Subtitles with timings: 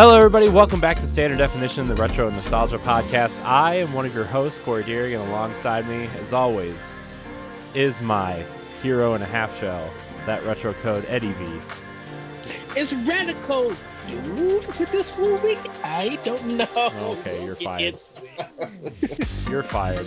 [0.00, 0.48] Hello, everybody.
[0.48, 3.44] Welcome back to Standard Definition, the Retro and Nostalgia Podcast.
[3.44, 6.94] I am one of your hosts, Corey Deering, and alongside me, as always,
[7.74, 8.42] is my
[8.82, 9.90] hero and a half shell,
[10.24, 11.60] that retro code, Eddie V.
[12.74, 13.74] It's radical,
[14.08, 14.64] dude.
[14.78, 16.66] With this movie, I don't know.
[17.02, 17.96] Okay, you're fired.
[19.50, 20.06] You're fired.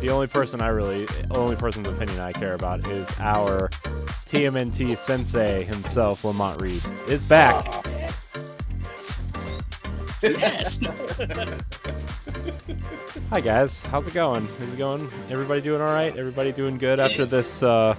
[0.00, 3.68] The only person I really, only person's opinion I care about is our
[4.26, 7.64] TMNT sensei himself, Lamont Reed, is back.
[7.68, 7.97] Ah.
[10.22, 10.80] Yes.
[13.30, 14.46] Hi guys, how's it going?
[14.46, 15.08] How's it going?
[15.30, 16.16] Everybody doing all right?
[16.16, 17.94] Everybody doing good after this uh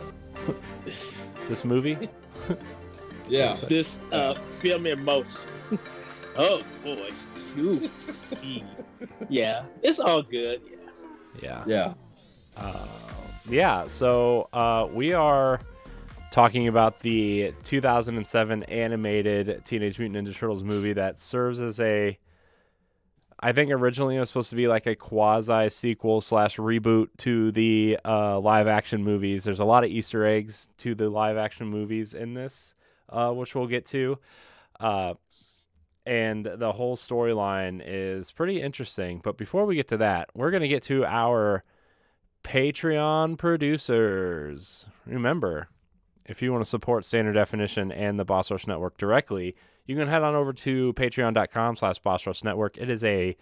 [1.48, 1.98] this movie?
[3.30, 3.54] Yeah.
[3.70, 5.30] this uh, film in motion.
[6.36, 7.12] oh boy,
[7.54, 7.80] Phew.
[8.42, 8.64] Gee.
[9.30, 10.62] yeah, it's all good.
[11.40, 11.64] Yeah.
[11.68, 11.68] Yeah.
[11.68, 11.94] Yeah.
[12.58, 12.88] Uh,
[13.48, 15.60] yeah, so uh, we are
[16.32, 22.18] talking about the 2007 animated Teenage Mutant Ninja Turtles movie that serves as a.
[23.42, 27.54] I think originally it was supposed to be like a quasi sequel slash reboot to
[27.54, 29.46] the uh, live action movies.
[29.46, 32.74] There's a lot of Easter eggs to the live action movies in this,
[33.08, 34.20] uh, which we'll get to.
[34.78, 35.14] Uh,
[36.06, 39.22] and the whole storyline is pretty interesting.
[39.24, 41.64] But before we get to that, we're going to get to our
[42.44, 44.90] Patreon producers.
[45.06, 45.70] Remember,
[46.30, 49.56] if you want to support Standard Definition and the Boss Rush Network directly,
[49.88, 52.78] you can head on over to patreon.com slash Boss Rush Network.
[52.78, 53.36] It is a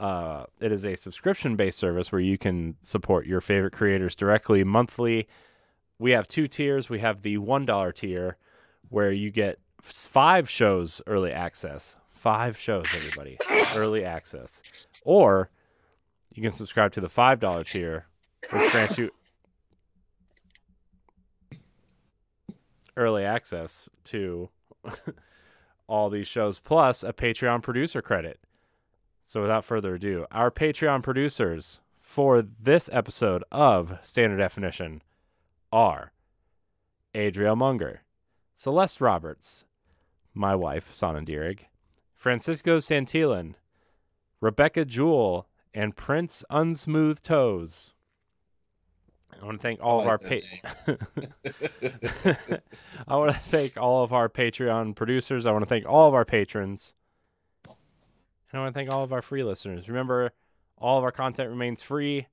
[0.00, 4.62] uh, it is a subscription based service where you can support your favorite creators directly
[4.64, 5.28] monthly.
[5.98, 6.88] We have two tiers.
[6.88, 8.36] We have the $1 tier
[8.88, 11.96] where you get five shows early access.
[12.12, 13.38] Five shows, everybody.
[13.76, 14.62] early access.
[15.02, 15.50] Or
[16.32, 18.06] you can subscribe to the $5 tier,
[18.50, 19.10] which grants you
[22.98, 24.50] early access to
[25.86, 28.38] all these shows plus a Patreon producer credit.
[29.24, 35.02] So without further ado, our Patreon producers for this episode of Standard Definition
[35.72, 36.12] are
[37.14, 38.02] Adriel Munger,
[38.54, 39.64] Celeste Roberts,
[40.34, 41.60] my wife, Sonnen Dierig,
[42.14, 43.54] Francisco Santillan,
[44.40, 47.92] Rebecca Jewell, and Prince Unsmooth Toes.
[49.40, 50.36] I want to thank all of our pa-
[53.08, 55.46] I want to thank all of our Patreon producers.
[55.46, 56.94] I want to thank all of our patrons.
[57.66, 59.88] And I want to thank all of our free listeners.
[59.88, 60.32] Remember,
[60.76, 62.26] all of our content remains free.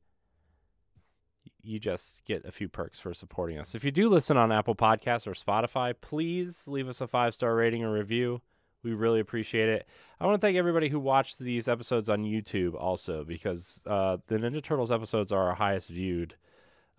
[1.62, 3.76] You just get a few perks for supporting us.
[3.76, 7.56] If you do listen on Apple Podcasts or Spotify, please leave us a five star
[7.56, 8.42] rating or review.
[8.84, 9.88] We really appreciate it.
[10.20, 14.38] I want to thank everybody who watched these episodes on YouTube also because uh, the
[14.38, 16.36] Ninja Turtles episodes are our highest viewed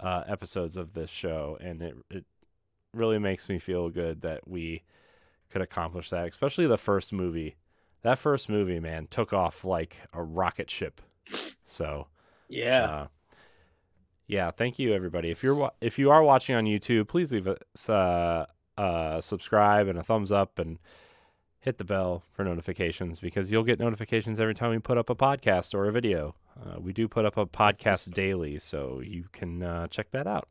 [0.00, 2.24] uh, episodes of this show, and it it
[2.92, 4.82] really makes me feel good that we
[5.50, 6.28] could accomplish that.
[6.28, 7.56] Especially the first movie.
[8.02, 11.00] That first movie, man, took off like a rocket ship.
[11.64, 12.06] So
[12.48, 12.82] Yeah.
[12.84, 13.06] uh,
[14.28, 15.30] yeah, thank you everybody.
[15.30, 18.46] If you're wa- if you are watching on YouTube, please leave us uh,
[18.76, 20.78] uh, subscribe and a thumbs up and
[21.60, 25.14] hit the bell for notifications because you'll get notifications every time we put up a
[25.16, 26.34] podcast or a video.
[26.58, 30.48] Uh, we do put up a podcast daily, so you can uh, check that out.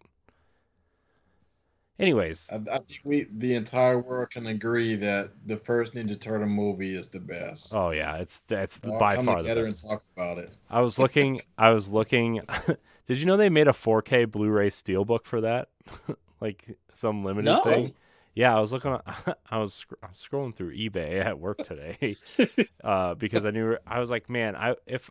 [1.97, 6.47] Anyways, I, I think we, the entire world, can agree that the first Ninja Turtle
[6.47, 7.73] movie is the best.
[7.73, 9.83] oh yeah, it's it's All by far the together best.
[9.83, 10.51] and talk about it.
[10.69, 11.41] I was looking.
[11.57, 12.41] I was looking.
[13.07, 15.69] did you know they made a 4K Blu-ray steelbook for that?
[16.41, 17.63] like some limited No.
[17.63, 17.93] thing.
[18.33, 18.97] Yeah, I was looking.
[19.49, 22.17] I was, sc- I was scrolling through eBay at work today
[22.83, 25.09] uh, because I knew I was like, man, I if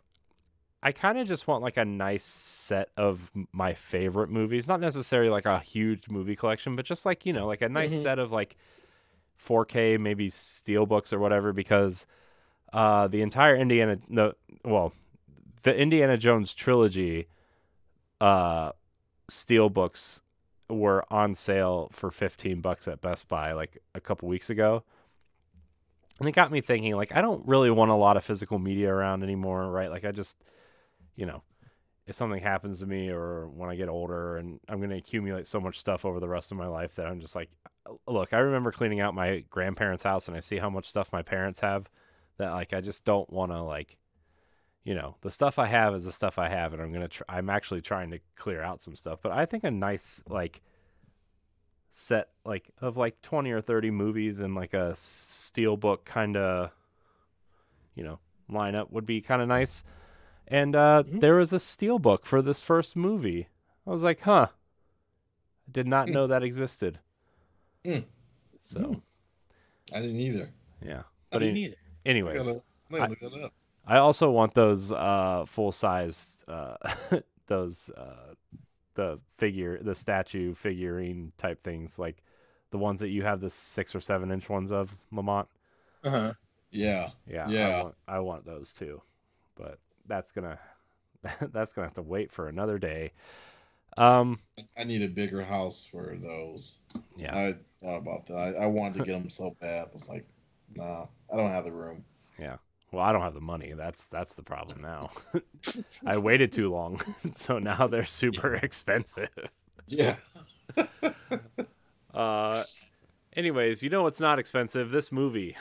[0.83, 5.29] I kind of just want like a nice set of my favorite movies, not necessarily
[5.29, 8.03] like a huge movie collection, but just like you know, like a nice Mhm.
[8.03, 8.55] set of like
[9.37, 12.05] 4K maybe steelbooks or whatever because
[12.73, 14.93] uh, the entire Indiana the well
[15.63, 17.27] the Indiana Jones trilogy
[18.21, 18.71] uh
[19.29, 20.21] steelbooks
[20.69, 24.83] were on sale for 15 bucks at Best Buy like a couple weeks ago.
[26.19, 28.89] And it got me thinking like I don't really want a lot of physical media
[28.93, 29.89] around anymore, right?
[29.89, 30.37] Like I just
[31.15, 31.43] you know,
[32.07, 35.47] if something happens to me or when I get older and I'm going to accumulate
[35.47, 37.49] so much stuff over the rest of my life that I'm just like
[37.89, 41.11] uh, look, I remember cleaning out my grandparents' house and I see how much stuff
[41.11, 41.89] my parents have
[42.37, 43.97] that like I just don't want to like
[44.83, 47.07] you know, the stuff I have is the stuff I have and I'm going to
[47.07, 50.61] tr- I'm actually trying to clear out some stuff, but I think a nice like
[51.89, 56.71] set like of like 20 or 30 movies and like a steelbook kind of
[57.95, 58.19] you know,
[58.51, 59.83] lineup would be kind of nice.
[60.47, 61.21] And uh Mhm.
[61.21, 63.49] there was a steelbook for this first movie.
[63.87, 64.47] I was like, "Huh.
[65.67, 66.13] I did not Hmm.
[66.13, 66.99] know that existed.
[67.83, 67.99] Hmm.
[68.61, 69.01] So
[69.93, 70.51] I didn't either.
[70.81, 71.03] yeah.
[71.31, 71.75] I didn't either.
[72.05, 72.51] I anyways, I
[72.91, 73.53] gotta look that up.
[73.87, 76.77] I also want those uh full size uh
[77.47, 78.33] those uh
[78.95, 82.23] the figure the statue figurine type things like
[82.71, 85.47] the ones that you have the six or seven inch ones of Lamont.
[86.03, 86.33] Uh-huh.
[86.71, 87.11] Yeah.
[87.27, 87.81] Yeah, I Yeah.
[87.83, 89.01] want I want those too,
[89.55, 90.59] but that's gonna
[91.51, 93.11] that's gonna have to wait for another day.
[93.97, 94.39] Um,
[94.77, 96.81] I need a bigger house for those.
[97.15, 98.35] yeah, I thought about that.
[98.35, 99.87] I, I wanted to get them so bad.
[99.87, 100.25] I was like,
[100.75, 102.03] nah, I don't have the room.
[102.37, 102.57] Yeah.
[102.91, 103.73] Well, I don't have the money.
[103.75, 105.09] That's that's the problem now.
[106.05, 107.01] I waited too long,
[107.35, 109.29] so now they're super expensive.
[109.87, 110.15] Yeah.
[112.13, 112.63] Uh,
[113.35, 114.91] anyways, you know what's not expensive?
[114.91, 115.57] This movie.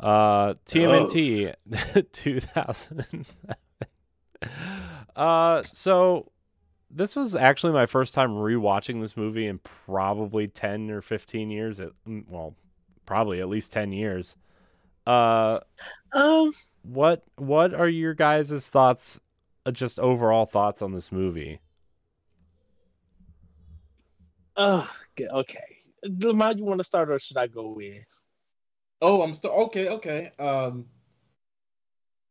[0.00, 1.54] Uh, TMNT,
[2.12, 3.24] 2007.
[5.16, 6.30] uh, so
[6.90, 11.80] this was actually my first time rewatching this movie in probably 10 or 15 years.
[11.80, 12.56] At, mm, well,
[13.06, 14.36] probably at least 10 years.
[15.06, 15.60] Uh,
[16.12, 19.20] Um, what what are your guys' thoughts?
[19.66, 21.60] uh, Just overall thoughts on this movie?
[24.56, 25.76] uh, okay, okay.
[26.04, 28.02] Lamont, you want to start or should I go in?
[29.02, 29.88] Oh, I'm still okay.
[29.88, 30.30] Okay.
[30.38, 30.86] Um,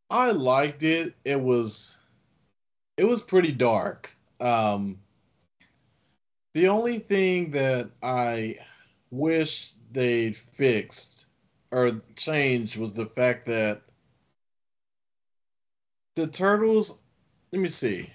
[0.10, 1.16] I liked it.
[1.26, 1.98] It was,
[2.98, 4.12] it was pretty dark.
[4.40, 5.00] Um,
[6.54, 8.56] the only thing that I
[9.12, 11.28] wish they'd fixed
[11.72, 13.82] or changed was the fact that
[16.16, 17.00] the turtles.
[17.52, 18.12] Let me see.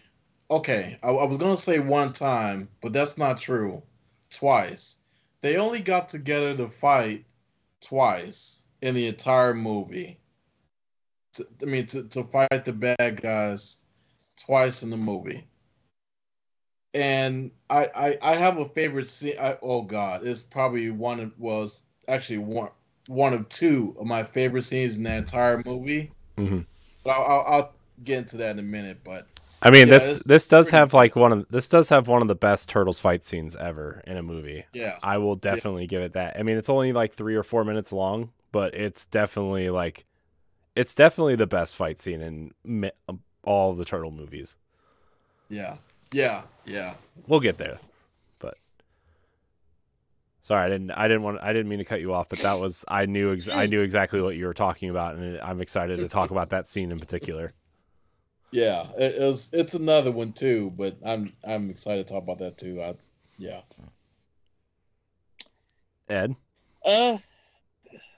[0.50, 3.82] Okay, I, I was gonna say one time, but that's not true.
[4.30, 4.98] Twice.
[5.40, 7.24] They only got together to fight
[7.84, 10.19] twice in the entire movie.
[11.34, 13.84] To, I mean, to, to fight the bad guys
[14.36, 15.46] twice in the movie.
[16.94, 19.34] And I, I, I have a favorite scene.
[19.40, 22.70] I, oh God, it's probably one of was actually one
[23.08, 26.10] one of two of my favorite scenes in that entire movie.
[26.38, 26.64] Mhm.
[27.02, 27.72] But I'll, I'll, I'll
[28.04, 28.98] get into that in a minute.
[29.04, 29.26] But
[29.62, 30.96] I mean, Yeah, this this does have good.
[30.96, 34.16] like one of this does have one of the best turtles fight scenes ever in
[34.16, 34.64] a movie.
[34.74, 36.36] yeah, I will definitely give it that.
[36.38, 40.04] I mean, it's only like three or four minutes long, but it's definitely like
[40.76, 42.90] it's definitely the best fight scene in mi-
[43.42, 44.56] all the turtle movies.
[45.48, 45.76] yeah,
[46.12, 46.94] yeah, yeah.
[47.26, 47.78] We'll get there,
[48.38, 48.58] but
[50.42, 50.90] sorry, I didn't.
[50.90, 51.40] I didn't want.
[51.42, 52.84] I didn't mean to cut you off, but that was.
[52.88, 53.32] I knew.
[53.32, 56.50] Ex- I knew exactly what you were talking about, and I'm excited to talk about
[56.50, 57.52] that scene in particular.
[58.54, 59.50] Yeah, it, it was.
[59.52, 62.80] It's another one too, but I'm I'm excited to talk about that too.
[62.80, 62.94] I,
[63.36, 63.62] yeah.
[66.08, 66.36] Ed,
[66.86, 67.18] Uh,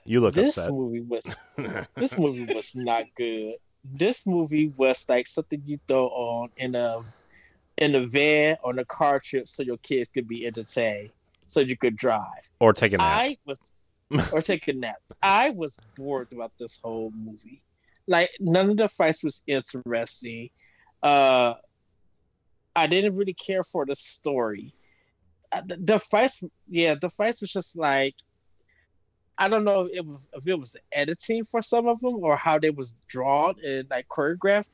[0.05, 0.73] you look this upset.
[0.73, 1.23] movie was
[1.95, 3.55] this movie was not good.
[3.83, 7.03] This movie was like something you throw on in a
[7.79, 11.09] in a van on a car trip so your kids could be entertained,
[11.47, 12.47] so you could drive.
[12.59, 13.07] or take a nap.
[13.11, 13.57] I was
[14.31, 14.97] or take a nap.
[15.23, 17.63] I was bored about this whole movie.
[18.07, 20.49] Like none of the fights was interesting.
[21.03, 21.55] Uh
[22.75, 24.73] I didn't really care for the story.
[25.51, 28.15] Uh, The, the fights, yeah, the fights was just like
[29.37, 32.15] I don't know if it was if it was the editing for some of them
[32.23, 34.69] or how they was drawn and like choreographed,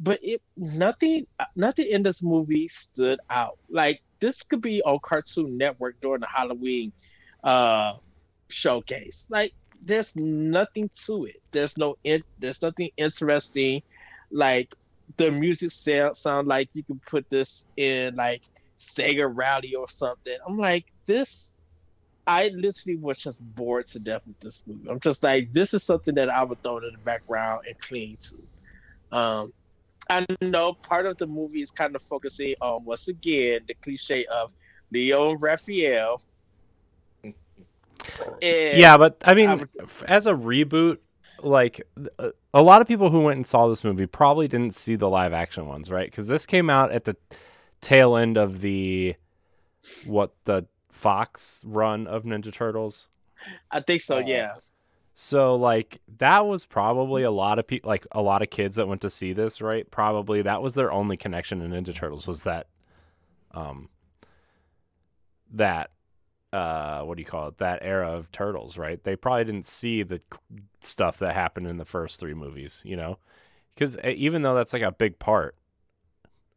[0.00, 3.58] but it nothing nothing in this movie stood out.
[3.68, 6.92] Like this could be on Cartoon Network during the Halloween
[7.44, 7.94] uh
[8.48, 9.26] showcase.
[9.28, 9.52] Like
[9.86, 11.40] there's nothing to it.
[11.52, 13.82] There's no in, there's nothing interesting.
[14.30, 14.74] Like
[15.16, 18.42] the music sound sound like you can put this in like
[18.78, 20.36] Sega Rally or something.
[20.46, 21.52] I'm like this.
[22.26, 24.90] I literally was just bored to death with this movie.
[24.90, 28.18] I'm just like this is something that I would throw in the background and cling
[28.22, 29.16] to.
[29.16, 29.52] Um,
[30.10, 34.26] I know part of the movie is kind of focusing on once again the cliche
[34.26, 34.50] of
[34.90, 36.20] Leo Raphael.
[38.42, 39.70] And yeah, but I mean, I would-
[40.06, 40.98] as a reboot,
[41.42, 41.80] like
[42.54, 45.32] a lot of people who went and saw this movie probably didn't see the live
[45.32, 46.10] action ones, right?
[46.10, 47.16] Because this came out at the
[47.80, 49.14] tail end of the
[50.04, 53.08] what the Fox run of Ninja Turtles.
[53.70, 54.16] I think so.
[54.16, 54.54] Uh, Yeah.
[55.18, 58.86] So like that was probably a lot of people, like a lot of kids that
[58.88, 59.90] went to see this, right?
[59.90, 62.66] Probably that was their only connection to Ninja Turtles was that,
[63.52, 63.88] um,
[65.52, 65.90] that,
[66.52, 67.58] uh, what do you call it?
[67.58, 69.02] That era of Turtles, right?
[69.02, 70.20] They probably didn't see the
[70.80, 73.18] stuff that happened in the first three movies, you know,
[73.74, 75.56] because even though that's like a big part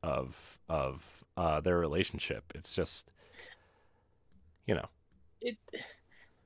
[0.03, 3.11] of of uh, their relationship, it's just,
[4.65, 4.87] you know,
[5.41, 5.57] It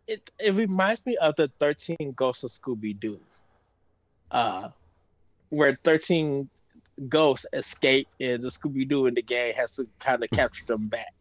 [0.07, 3.19] it it reminds me of the Thirteen Ghosts of Scooby Doo,
[4.31, 4.69] uh,
[5.49, 6.49] where thirteen
[7.09, 10.87] ghosts escape and the Scooby Doo and the gang has to kind of capture them
[10.87, 11.13] back.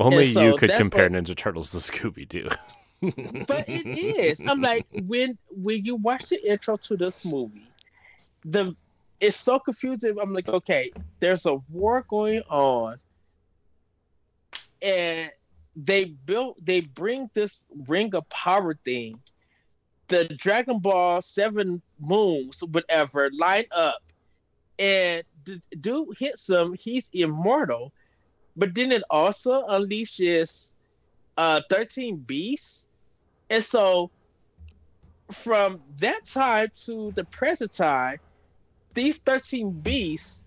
[0.00, 2.48] Only so you could compare what- Ninja Turtles to Scooby Doo.
[3.46, 4.42] but it is.
[4.46, 7.66] I'm like when when you watch the intro to this movie,
[8.44, 8.74] the
[9.20, 10.16] it's so confusing.
[10.20, 12.98] I'm like, okay, there's a war going on,
[14.82, 15.30] and
[15.76, 19.20] they built they bring this ring of power thing.
[20.08, 24.02] The Dragon Ball Seven moons, whatever, line up,
[24.78, 26.74] and the dude hits him.
[26.74, 27.92] He's immortal,
[28.56, 30.74] but then it also unleashes
[31.36, 32.86] uh 13 beasts.
[33.48, 34.10] And so
[35.32, 38.18] from that time to the present time
[38.94, 40.42] these 13 beasts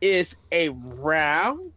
[0.00, 1.72] is a round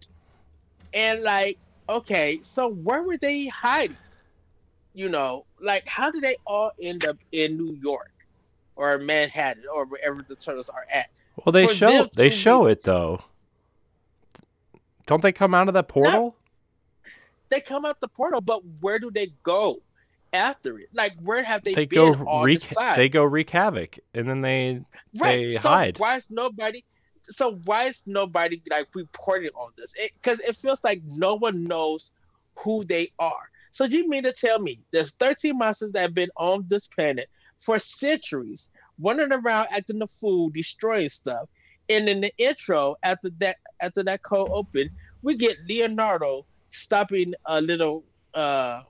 [0.94, 1.58] and like
[1.90, 3.98] okay so where were they hiding?
[4.94, 8.12] You know like how did they all end up in new york
[8.76, 11.08] or manhattan or wherever the turtles are at?
[11.44, 13.22] Well, they For show they show it though.
[15.06, 16.36] Don't they come out of that portal?
[17.54, 19.78] they come out the portal but where do they go
[20.34, 22.98] after it like where have they, They, been go all wreak this time?
[22.98, 24.82] they go wreak havoc, and then they
[25.16, 25.50] right.
[25.50, 26.00] they so hide.
[26.00, 26.84] Why is nobody?
[27.30, 29.94] So why is nobody like reporting on this?
[30.16, 32.10] Because it, feels like no one knows
[32.56, 33.50] who they are.
[33.72, 37.30] So you mean to tell me there's 13 monsters that have been on this planet
[37.60, 38.70] for centuries,
[39.00, 41.48] running around acting the fool, destroying stuff,
[41.90, 44.90] and in the intro after that after that cold open,
[45.22, 48.82] we get Leonardo stopping a little uh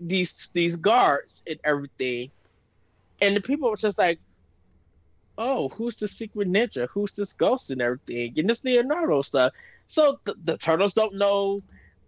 [0.00, 2.30] these these guards and everything,
[3.20, 4.18] and the people were just like
[5.38, 6.88] oh, who's the secret ninja?
[6.88, 8.34] Who's this ghost and everything?
[8.36, 9.52] And this Leonardo stuff.
[9.86, 11.62] So the, the turtles don't know,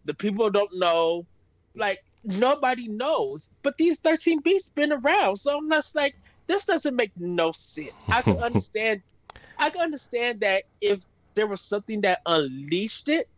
[0.04, 1.26] the people don't know,
[1.74, 3.48] like nobody knows.
[3.62, 5.36] But these 13 beasts been around.
[5.36, 8.04] So I'm just like, this doesn't make no sense.
[8.08, 9.02] I can understand
[9.58, 13.28] I can understand that if there was something that unleashed it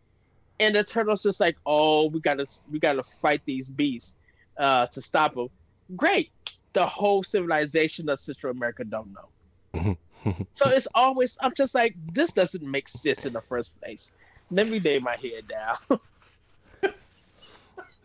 [0.59, 4.15] and the turtles just like, oh, we gotta we gotta fight these beasts
[4.57, 5.49] uh to stop them.
[5.95, 6.31] Great.
[6.73, 9.97] The whole civilization of Central America don't know.
[10.53, 14.11] So it's always I'm just like this doesn't make sense in the first place.
[14.51, 15.99] Let me lay my head down.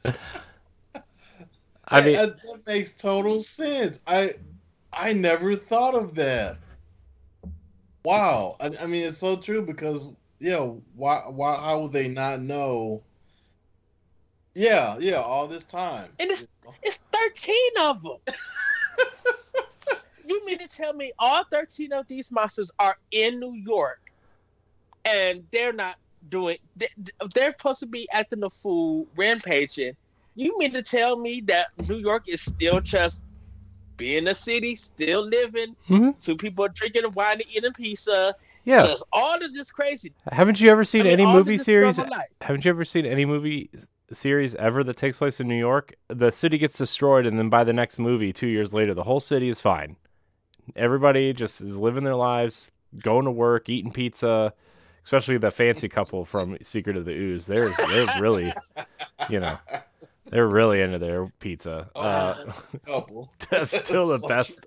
[1.89, 4.01] I mean, that, that makes total sense.
[4.07, 4.35] I
[4.93, 6.59] I never thought of that.
[8.05, 8.57] Wow.
[8.61, 10.59] I, I mean, it's so true because yeah,
[10.95, 13.03] why why how would they not know?
[14.55, 16.11] Yeah, yeah, all this time.
[16.19, 16.47] And it's
[16.83, 18.19] it's 13 of them.
[20.29, 23.99] you mean to tell me all 13 of these monsters are in New York
[25.05, 25.97] and they're not
[26.29, 26.89] doing they-
[27.35, 29.95] they're supposed to be acting a fool, rampaging.
[30.35, 33.21] You mean to tell me that New York is still just
[33.97, 36.21] being a city, still living, Mhm.
[36.21, 38.35] two people drinking wine and eating pizza,
[38.65, 38.87] yeah.
[38.87, 40.13] just all of this crazy.
[40.31, 41.99] Haven't you ever seen I mean, any movie series?
[42.41, 43.71] Haven't you ever seen any movie
[44.13, 45.95] series ever that takes place in New York?
[46.09, 49.21] The city gets destroyed, and then by the next movie, two years later, the whole
[49.21, 49.97] city is fine.
[50.77, 52.71] Everybody just is living their lives,
[53.03, 54.53] going to work, eating pizza.
[55.05, 57.47] Especially the fancy couple from Secret of the Ooze.
[57.47, 58.53] They're they're really,
[59.29, 59.59] you know,
[60.27, 61.91] they're really into their pizza.
[61.95, 62.45] Uh,
[62.87, 63.33] couple.
[63.51, 64.65] that's still the best,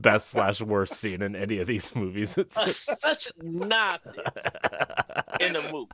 [0.00, 2.36] best slash worst scene in any of these movies.
[2.36, 4.16] It's Uh, such nonsense
[5.40, 5.90] in the movie.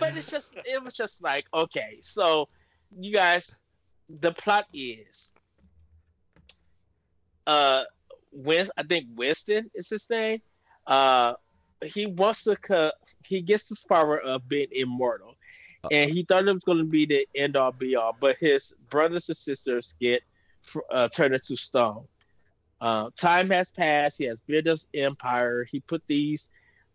[0.00, 2.48] But it's just it was just like, okay, so
[2.98, 3.60] you guys
[4.08, 5.32] the plot is
[7.46, 7.84] uh
[8.32, 10.40] Win I think Winston is his name.
[10.86, 11.34] Uh
[11.84, 12.92] he wants to co-
[13.24, 15.34] he gets the power of being immortal.
[15.90, 18.74] And he thought it was going to be the end all be all, but his
[18.90, 20.22] brothers and sisters get
[20.90, 22.06] uh, turned into stone.
[22.80, 24.18] Uh, time has passed.
[24.18, 25.64] He has built his empire.
[25.64, 26.50] He put these,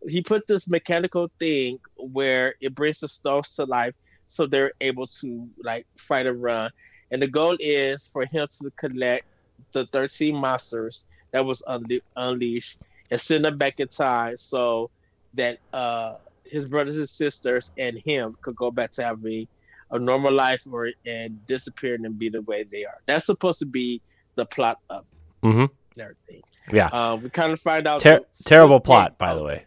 [0.06, 3.94] he put this mechanical thing where it brings the stones to life,
[4.28, 6.70] so they're able to like fight and run.
[7.10, 9.24] And the goal is for him to collect
[9.72, 12.78] the thirteen monsters that was unle- unleashed
[13.10, 14.90] and send them back in time, so
[15.34, 16.14] that uh,
[16.44, 19.48] his brothers and sisters and him could go back to having
[19.90, 23.00] a normal life or and disappear and be the way they are.
[23.06, 24.00] That's supposed to be
[24.34, 25.04] the plot of
[25.42, 25.70] Mhm.
[25.96, 26.42] and everything.
[26.72, 26.86] Yeah.
[26.88, 29.66] Um, we kind of find out Ter- terrible plot, by oh, the way.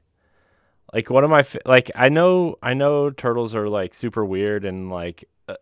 [0.93, 4.89] Like one of my like I know I know turtles are like super weird and
[4.89, 5.55] like uh,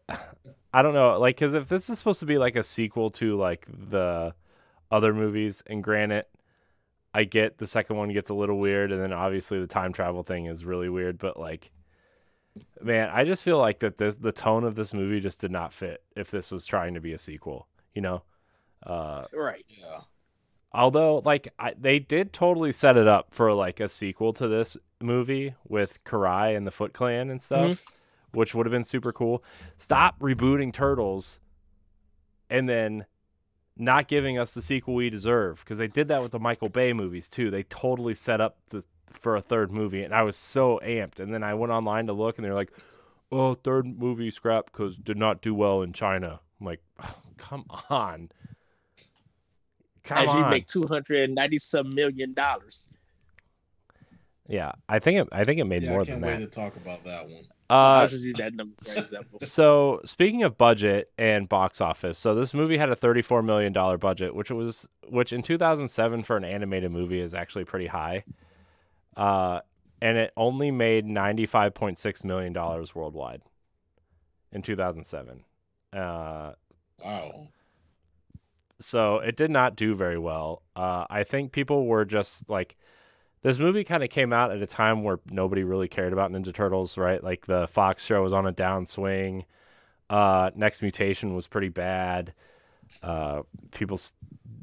[0.74, 3.38] I don't know like because if this is supposed to be like a sequel to
[3.38, 4.34] like the
[4.92, 6.26] other movies, and granted,
[7.16, 10.24] I get the second one gets a little weird, and then obviously the time travel
[10.24, 11.72] thing is really weird, but like.
[12.82, 15.74] Man, I just feel like that this the tone of this movie just did not
[15.74, 18.24] fit if this was trying to be a sequel, you know.
[18.86, 19.66] Uh Right.
[19.68, 20.02] Yeah.
[20.74, 24.78] although like I, they did totally set it up for like a sequel to this
[25.02, 27.84] movie with Karai and the Foot Clan and stuff,
[28.32, 29.44] which would have been super cool.
[29.78, 31.40] Stop rebooting Turtles
[32.50, 33.06] and then
[33.77, 36.94] not giving us the sequel we deserve because they did that with the Michael Bay
[36.94, 37.51] movies too.
[37.51, 41.20] They totally set up the for a third movie, and I was so amped.
[41.20, 42.72] And then I went online to look, and they're like,
[43.32, 47.65] "Oh, third movie scrap because did not do well in China." I'm like, oh, "Come
[47.89, 48.29] on."
[50.03, 50.50] Come As you on.
[50.50, 52.88] make two hundred and ninety some million dollars.
[54.48, 55.27] Yeah, I think it.
[55.32, 56.39] I think it made Yeah, more I can't than wait that.
[56.39, 57.46] to talk about that one.
[57.70, 59.40] I'll Uh, just use that number for example.
[59.42, 63.98] so speaking of budget and box office, so this movie had a thirty-four million dollar
[63.98, 67.88] budget, which was which in two thousand seven for an animated movie is actually pretty
[67.88, 68.24] high.
[69.18, 69.62] Uh,
[70.02, 73.42] and it only made ninety-five point six million dollars worldwide
[74.52, 75.44] in two thousand seven.
[75.92, 76.54] Uh,
[77.04, 77.48] Wow.
[78.80, 80.62] so it did not do very well.
[80.76, 82.76] Uh, I think people were just like,
[83.46, 86.52] this movie kind of came out at a time where nobody really cared about Ninja
[86.52, 87.24] Turtles, right?
[87.24, 89.46] Like the Fox show was on a downswing.
[90.10, 92.34] Uh, Next Mutation was pretty bad.
[93.04, 94.00] Uh, people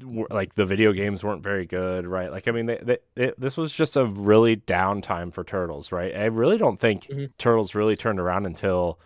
[0.04, 2.30] were, like the video games weren't very good, right?
[2.32, 5.92] Like I mean, they, they, it, this was just a really down time for Turtles,
[5.92, 6.14] right?
[6.16, 7.30] I really don't think Mhm.
[7.38, 8.98] Turtles really turned around until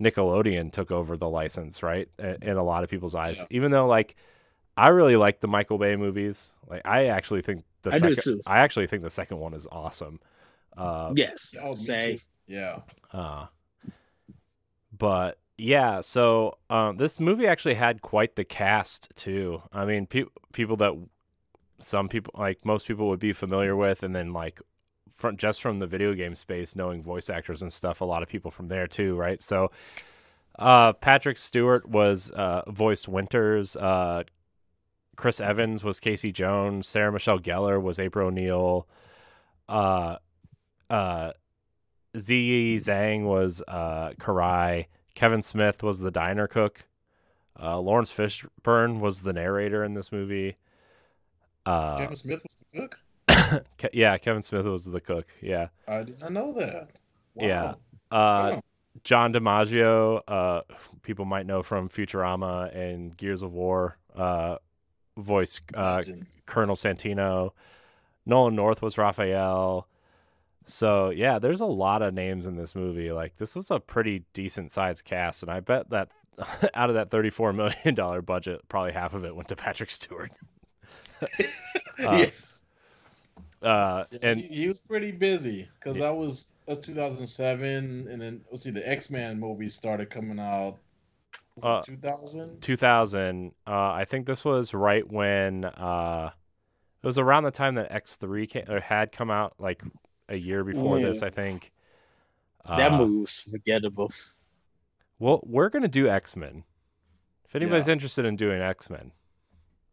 [0.00, 2.08] Nickelodeon took over the license, right?
[2.18, 3.44] In, in a lot of people's eyes, Yeah.
[3.50, 4.16] even though like
[4.76, 6.52] I really like the Michael Bay movies.
[6.68, 8.40] Like I actually think the I do too.
[8.46, 10.20] I actually think the second one is awesome.
[10.76, 11.54] Uh yes.
[11.62, 12.22] I'll say too.
[12.46, 12.80] Yeah.
[13.12, 13.46] uh
[14.96, 19.62] but yeah, so um this movie actually had quite the cast too.
[19.72, 20.92] I mean, pe- people that
[21.78, 24.60] some people like most people would be familiar with and then like
[25.14, 28.28] from just from the video game space knowing voice actors and stuff, a lot of
[28.28, 29.42] people from there too, right?
[29.42, 29.70] So
[30.58, 34.24] uh Patrick Stewart was uh voiced Winters, uh
[35.16, 38.86] Chris Evans was Casey Jones, Sarah Michelle Gellar was April O'Neil,
[39.68, 40.16] uh
[40.90, 41.32] uh
[42.16, 46.84] Zhang was uh Karai, Kevin Smith was the diner cook,
[47.60, 50.56] uh Laurence Fishburne was the narrator in this movie.
[51.66, 52.98] Uh Kevin Smith was the cook.
[53.78, 55.26] Ke- yeah, Kevin Smith was the cook.
[55.40, 55.68] Yeah.
[55.88, 56.90] I did not know that.
[57.34, 57.46] Wow.
[57.46, 57.74] Yeah.
[58.10, 58.62] Uh Wow.
[59.02, 60.60] John DiMaggio, uh,
[61.02, 64.58] people might know from Futurama and Gears of War, uh,
[65.16, 66.02] voice uh,
[66.46, 67.50] Colonel Santino.
[68.26, 69.86] Nolan North was Raphael.
[70.64, 73.12] So yeah, there's a lot of names in this movie.
[73.12, 76.10] Like this was a pretty decent sized cast, and I bet that
[76.74, 80.32] out of that thirty-four million dollar budget, probably half of it went to Patrick Stewart.
[81.22, 81.26] Uh,
[81.98, 82.26] yeah.
[83.62, 88.62] Uh, and he, he was pretty busy because that was that's 2007, and then let's
[88.62, 90.78] see, the X Men movies started coming out.
[91.62, 92.60] Uh, 2000.
[92.60, 96.30] 2000 uh i think this was right when uh
[97.02, 99.82] it was around the time that x3 came, or had come out like
[100.28, 101.70] a year before this i think
[102.64, 104.10] uh, that movie was forgettable.
[105.20, 106.64] well we're gonna do x-men
[107.46, 107.92] if anybody's Yeah.
[107.92, 109.12] interested in doing x-men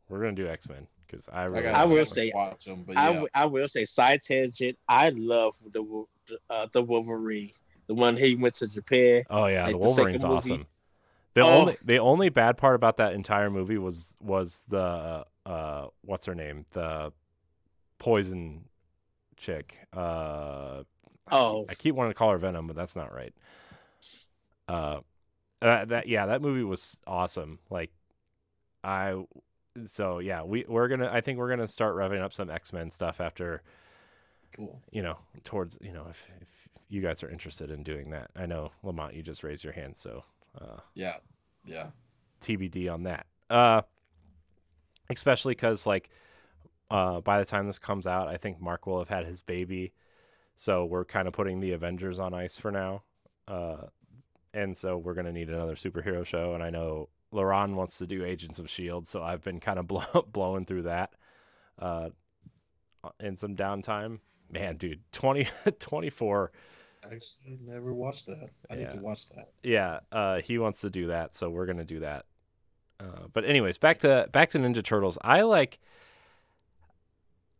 [0.09, 3.01] we're gonna do x-men because i really gotta- I will say- watch them, but I,
[3.07, 3.13] yeah.
[3.13, 4.79] w- I will say side tangent.
[4.87, 6.05] I love the
[6.49, 7.51] uh, the Wolverine,
[7.87, 9.23] the one he went to Japan.
[9.29, 10.35] oh yeah like the the wolverine's movie.
[10.37, 10.65] awesome
[11.33, 11.47] the Oh.
[11.61, 16.35] only the only bad part about that entire movie was was the uh what's her
[16.35, 17.11] name the
[17.99, 18.65] poison
[19.37, 20.83] chick uh
[21.33, 23.33] Oh, I keep wanting to call her Venom, but that's not right.
[24.67, 24.99] Uh,
[25.61, 27.59] uh, that yeah, that movie was awesome.
[27.69, 27.89] Like,
[28.83, 29.23] I
[29.85, 31.09] so yeah, we we're gonna.
[31.09, 33.61] I think we're gonna start revving up some X Men stuff after
[34.53, 34.81] cool.
[34.91, 36.49] you know towards you know if if
[36.89, 38.31] you guys are interested in doing that.
[38.35, 40.25] I know Lamont, you just raised your hand, so
[40.59, 41.17] uh, Yeah.
[41.65, 41.87] Yeah.
[42.41, 43.25] TBD on that.
[43.49, 43.81] Uh,
[45.09, 46.09] especially because like
[46.89, 49.93] uh, by the time this comes out, I think Mark will have had his baby,
[50.55, 53.03] so we're kind of putting the Avengers on ice for now.
[53.47, 53.87] Uh,
[54.53, 58.25] and so we're gonna need another superhero show, and I know Laron wants to do
[58.25, 61.13] Agents of Shield, so I've been kind of blow- blowing through that
[61.79, 62.09] uh,
[63.19, 64.19] in some downtime.
[64.49, 65.47] Man, dude, 20,
[65.79, 66.57] 24 I
[67.05, 68.49] actually never watched that.
[68.69, 69.47] I need to watch that.
[69.63, 72.25] yeah uh he wants to do that so we're gonna do that.
[72.99, 75.17] Uh but anyways back to back to ninja turtles.
[75.21, 75.79] I like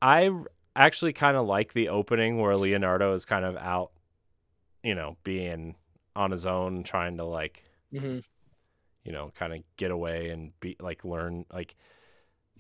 [0.02, 0.30] I
[0.76, 3.92] actually kind of like the opening where leonardo is kind of out
[4.84, 5.76] you know being
[6.16, 8.20] on his own trying to like hmm
[9.04, 11.76] you know kind of get away and be like learn like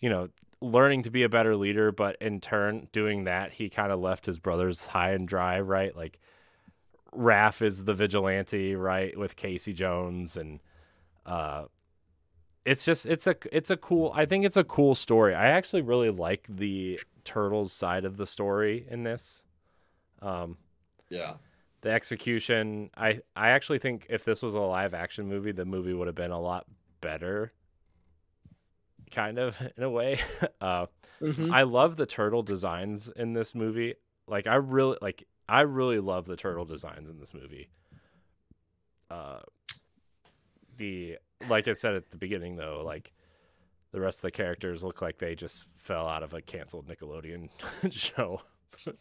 [0.01, 0.27] you know
[0.59, 4.25] learning to be a better leader but in turn doing that he kind of left
[4.25, 5.95] his brothers high and dry right?
[5.95, 6.19] Like
[7.15, 10.59] Raph is the vigilante right with Casey Jones and
[11.25, 11.65] uh
[12.65, 15.33] it's just it's a it's a cool I think it's a cool story.
[15.35, 19.43] I actually really like the turtles side of the story in this.
[20.21, 20.57] Um
[21.09, 21.35] Yeah.
[21.81, 22.91] the execution.
[22.95, 26.15] I I actually think if this was a live action movie, the movie would have
[26.15, 26.65] been a lot
[27.01, 27.51] better.
[29.11, 30.19] Kind of in a way.
[30.61, 30.85] Uh,
[31.19, 31.51] Mhm.
[31.51, 33.95] I love the turtle designs in this movie.
[34.27, 37.69] Like I really like I really love the turtle designs in this movie.
[39.09, 39.39] Uh
[40.77, 41.17] the
[41.49, 43.11] like I said at the beginning though, like
[43.91, 47.49] the rest of the characters look like they just fell out of a canceled Nickelodeon
[47.91, 48.41] show.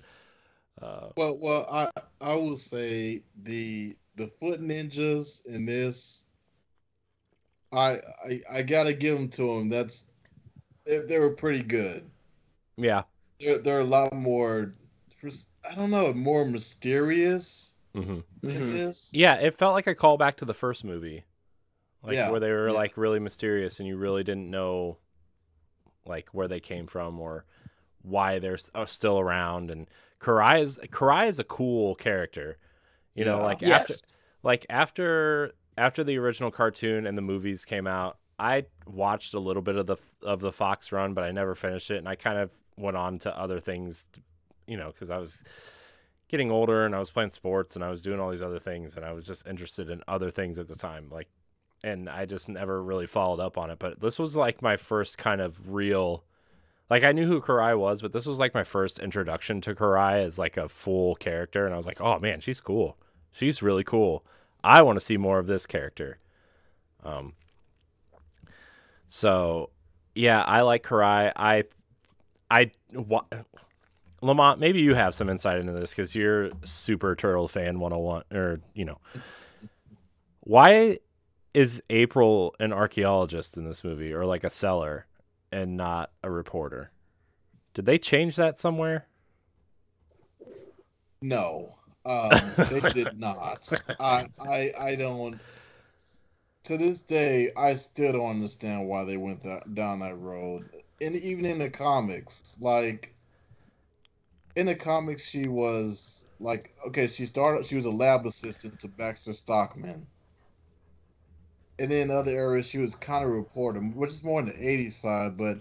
[0.82, 1.88] uh Well, well, I
[2.20, 6.26] I will say the the foot ninjas in this,
[7.72, 9.68] I I, I gotta give them to them.
[9.68, 10.08] That's
[10.84, 12.10] they, they were pretty good.
[12.76, 13.04] yeah.
[13.38, 14.74] They're they're a lot more,
[15.68, 18.72] I don't know, more mysterious hmm in Mhm.
[18.72, 19.10] this.
[19.12, 21.24] Yeah, it felt like a callback to the first movie.
[22.02, 22.74] Like Yeah, where they were yeah.
[22.74, 24.98] like really mysterious and you really didn't know
[26.06, 27.44] like where they came from or
[28.02, 29.86] why they're uh, still around and
[30.20, 32.56] Karai is Karai is a cool character.
[33.14, 33.44] You know, Yeah.
[33.44, 33.94] like after
[34.42, 39.62] like after after the original cartoon and the movies came out, I watched a little
[39.62, 42.38] bit of the of the Fox run, but I never finished it and I kind
[42.38, 44.08] of went on to other things,
[44.70, 45.42] you know, cuz I was
[46.28, 48.96] getting older and I was playing sports and I was doing all these other things
[48.96, 51.28] and I was just interested in other things at the time like
[51.82, 53.78] and I just never really followed up on it.
[53.78, 56.22] But this was like my first kind of real
[56.88, 60.24] like I knew who Karai was but this was like my first introduction to Karai
[60.24, 61.64] as like a full character.
[61.64, 62.96] And I was like oh man she's cool.
[63.32, 64.24] She's really cool.
[64.62, 66.18] I want to see more of this character.
[67.02, 67.32] Um
[69.08, 69.70] so
[70.14, 71.32] yeah I like Karai.
[71.34, 71.64] I
[72.48, 73.26] I wa-
[74.22, 78.60] Lamont, maybe you have some insight into this because you're super turtle fan 101 or
[78.74, 78.98] you know.
[80.40, 80.98] Why
[81.54, 85.06] is April an archaeologist in this movie or like a seller
[85.50, 86.90] and not a reporter?
[87.74, 89.06] Did they change that somewhere?
[91.22, 92.30] No, um,
[92.70, 93.72] they did not.
[93.98, 95.38] I, I, I don't.
[96.64, 100.68] To this day, I still don't understand why they went that, down that road.
[101.00, 103.14] And even in the comics, like
[104.56, 107.64] in the comics, she was like, okay, she started.
[107.64, 110.06] She was a lab assistant to Baxter Stockman.
[111.78, 114.52] And then in other areas, she was kind of reporter, which is more on the
[114.52, 115.36] '80s side.
[115.36, 115.58] But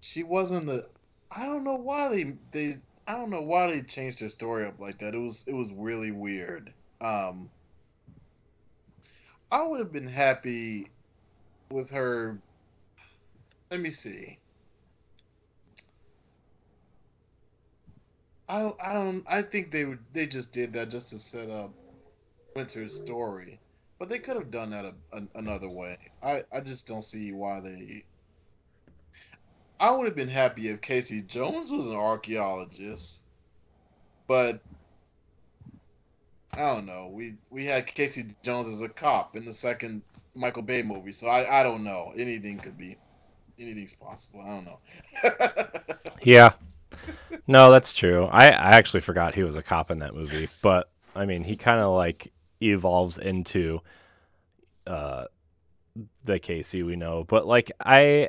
[0.00, 0.86] she wasn't the.
[1.30, 2.74] I don't know why they they
[3.06, 5.14] I don't know why they changed their story up like that.
[5.14, 6.72] It was it was really weird.
[7.00, 7.50] Um
[9.52, 10.86] I would have been happy
[11.70, 12.38] with her
[13.70, 14.39] let me see.
[18.50, 21.72] I I don't I think they they just did that just to set up
[22.56, 23.60] Winter's story.
[23.98, 25.98] But they could have done that a, a, another way.
[26.22, 28.04] I, I just don't see why they
[29.78, 33.22] I would have been happy if Casey Jones was an archaeologist,
[34.26, 34.60] but
[36.52, 37.08] I don't know.
[37.14, 40.02] We we had Casey Jones as a cop in the second
[40.34, 42.12] Michael Bay movie, so I, I don't know.
[42.16, 42.96] Anything could be,
[43.60, 44.40] anything's possible.
[44.40, 44.80] I don't know.
[46.22, 46.50] Yeah.
[47.46, 48.26] No, that's true.
[48.26, 51.56] I, I actually forgot he was a cop in that movie, but I mean, he
[51.56, 52.32] kind of like
[52.62, 53.80] evolves into
[54.86, 55.24] uh
[56.24, 57.24] the Casey we know.
[57.24, 58.28] But like I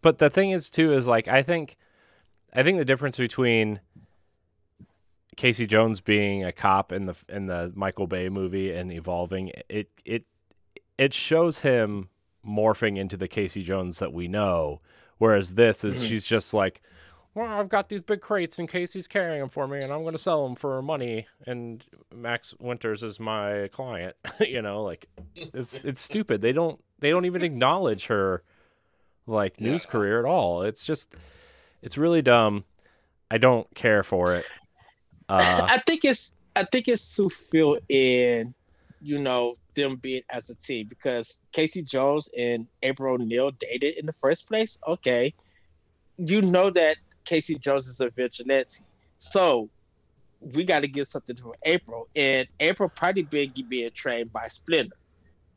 [0.00, 1.76] but the thing is too is like I think
[2.54, 3.80] I think the difference between
[5.36, 9.90] Casey Jones being a cop in the in the Michael Bay movie and evolving it
[10.04, 10.24] it
[10.96, 12.08] it shows him
[12.46, 14.80] morphing into the Casey Jones that we know
[15.18, 16.08] whereas this is Mhm.
[16.08, 16.80] she's just like
[17.36, 20.00] well, I've got these big crates in case he's carrying them for me, and I'm
[20.00, 21.26] going to sell them for money.
[21.46, 24.16] And Max Winters is my client.
[24.40, 26.40] you know, like it's it's stupid.
[26.40, 28.42] They don't they don't even acknowledge her
[29.26, 29.90] like news Yeah.
[29.90, 30.62] career at all.
[30.62, 31.14] It's just
[31.82, 32.64] it's really dumb.
[33.30, 34.46] I don't care for it.
[35.28, 38.54] Uh, I think it's I think it's to fill in,
[39.02, 44.06] you know, them being as a team because Casey Jones and April O'Neil dated in
[44.06, 44.78] the first place.
[44.86, 45.34] Okay,
[46.16, 48.80] you know that Casey Jones is a vigilante,
[49.18, 49.68] so
[50.40, 54.96] we got to get something from April, and April probably been being trained by Splinter,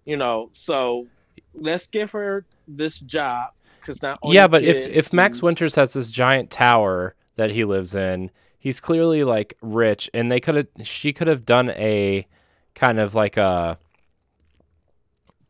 [0.05, 0.49] you know.
[0.53, 1.07] So
[1.53, 5.93] let's give her this job because not only yeah, but if if Max Winters has
[5.93, 10.67] this giant tower that he lives in, he's clearly like rich, and they could have
[10.83, 12.27] she could have done a
[12.75, 13.77] kind of like a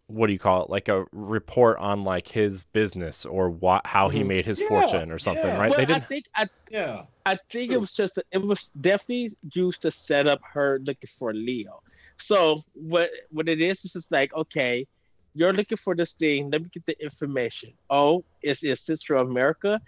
[0.10, 4.10] what do you call it like a report on like his business or what how
[4.10, 4.28] he Mhm.
[4.28, 5.60] made his Yeah, fortune or something yeah.
[5.60, 7.06] right Well, they I didn't think I yeah.
[7.26, 11.34] I think it was just it was definitely used to set up her looking for
[11.34, 11.82] Leo.
[12.18, 14.88] So what what it is is just like okay,
[15.36, 16.50] you're looking for this thing.
[16.50, 17.74] Let me get the information.
[17.90, 19.80] Oh, it's it's Sister of America.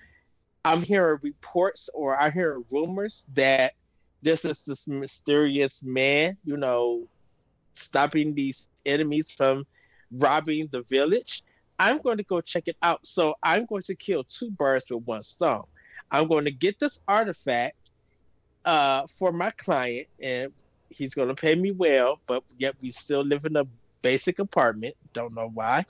[0.63, 3.73] I'm hearing reports or I'm hearing rumors that
[4.21, 7.07] this is this mysterious man, you know,
[7.75, 9.65] stopping these enemies from
[10.11, 11.43] robbing the village.
[11.79, 12.99] I'm going to go check it out.
[13.07, 15.63] So I'm going to kill two birds with one stone.
[16.11, 17.75] I'm going to get this artifact
[18.65, 20.51] uh, for my client, and
[20.89, 23.65] he's going to pay me well, but yet we still live in a
[24.01, 24.95] basic apartment.
[25.13, 25.85] Don't know why.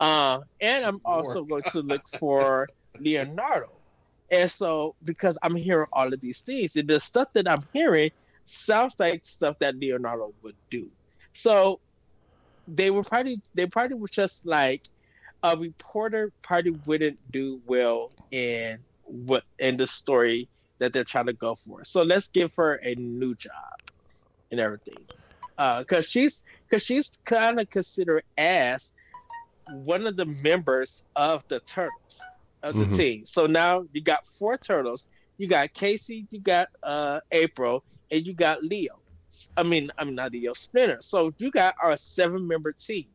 [0.00, 2.68] Uh, and I'm also going to look for
[3.00, 3.70] Leonardo.
[4.30, 8.10] And so, because I'm hearing all of these things, and the stuff that I'm hearing
[8.44, 10.88] sounds like stuff that Leonardo would do.
[11.32, 11.80] So,
[12.68, 14.82] they were probably they probably were just like
[15.42, 20.48] a reporter probably wouldn't do well in what in the story
[20.78, 21.84] that they're trying to go for.
[21.84, 23.80] So let's give her a new job
[24.50, 24.98] and everything,
[25.58, 28.92] Uh because uh, she's because she's kind of considered as
[29.70, 32.20] one of the members of the turtles
[32.62, 32.96] of the mm-hmm.
[32.96, 33.26] team.
[33.26, 35.08] So now you got four turtles.
[35.38, 38.98] You got Casey, you got uh April, and you got Leo.
[39.56, 40.98] I mean, I'm not Leo Splinter.
[41.00, 43.06] So you got our seven member team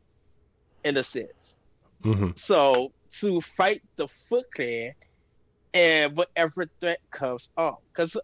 [0.84, 1.56] in a sense.
[2.02, 2.30] Mm-hmm.
[2.36, 4.94] So to fight the Foot Clan
[5.74, 8.16] and whatever threat comes on, because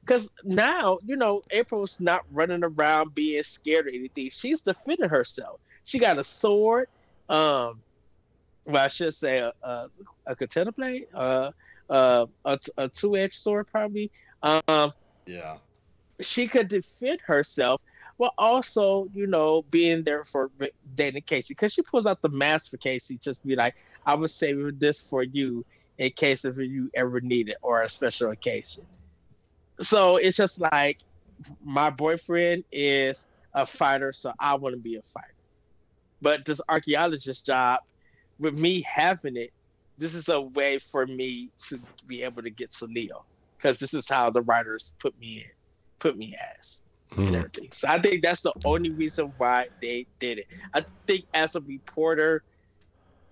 [0.00, 4.30] because now you know April's not running around being scared or anything.
[4.30, 5.60] She's defending herself.
[5.84, 6.88] She got a sword.
[7.28, 7.80] Um,
[8.64, 9.90] well, I should say a, a,
[10.26, 11.50] a katana blade, uh,
[11.88, 14.10] uh, a, a two edged sword, probably.
[14.42, 14.92] Um,
[15.26, 15.58] yeah.
[16.20, 17.80] She could defend herself
[18.16, 20.50] while also, you know, being there for
[20.94, 24.34] Dana Casey because she pulls out the mask for Casey, just be like, I was
[24.34, 25.64] saving this for you
[25.98, 28.84] in case if you ever need it or a special occasion.
[29.78, 30.98] So it's just like
[31.64, 35.34] my boyfriend is a fighter, so I want to be a fighter.
[36.22, 37.80] But this archaeologist job
[38.38, 39.52] with me having it,
[39.98, 43.24] this is a way for me to be able to get to Leo
[43.56, 45.50] because this is how the writers put me in,
[46.00, 46.82] put me as.
[47.12, 47.26] Mm.
[47.26, 47.68] And everything.
[47.72, 50.46] So I think that's the only reason why they did it.
[50.74, 52.42] I think as a reporter,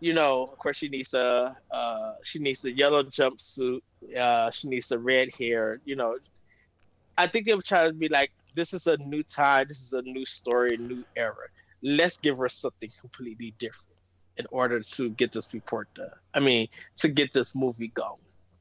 [0.00, 3.80] you know, of course she needs a uh, she needs a yellow jumpsuit,
[4.16, 5.80] uh, she needs the red hair.
[5.84, 6.18] You know,
[7.16, 9.92] I think they were trying to be like, this is a new time, this is
[9.92, 11.46] a new story, a new era.
[11.82, 13.96] Let's give her something completely different
[14.36, 16.10] in order to get this report done.
[16.34, 18.18] I mean, to get this movie going.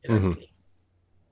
[0.08, 0.42] Mm-hmm.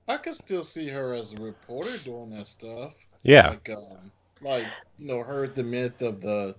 [0.08, 3.06] I could still see her as a reporter doing that stuff.
[3.22, 3.50] Yeah.
[3.50, 4.64] Like, um, like
[4.98, 6.54] you know, heard the myth of the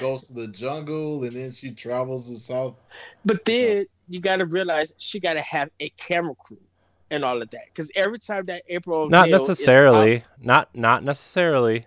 [0.00, 2.84] ghost of the jungle, and then she travels to South.
[3.24, 6.58] But then you got to realize she got to have a camera crew
[7.10, 11.86] and all of that, because every time that April, not necessarily, out, not not necessarily.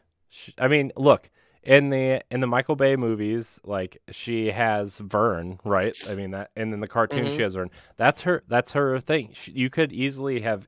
[0.58, 1.30] I mean, look,
[1.63, 5.95] in the in the Michael Bay movies, like she has Vern, right?
[6.10, 7.36] I mean that, and in the cartoon mm-hmm.
[7.36, 7.69] she has Vern.
[7.98, 8.43] That's her.
[8.48, 9.32] That's her thing.
[9.34, 10.67] She, you could easily have,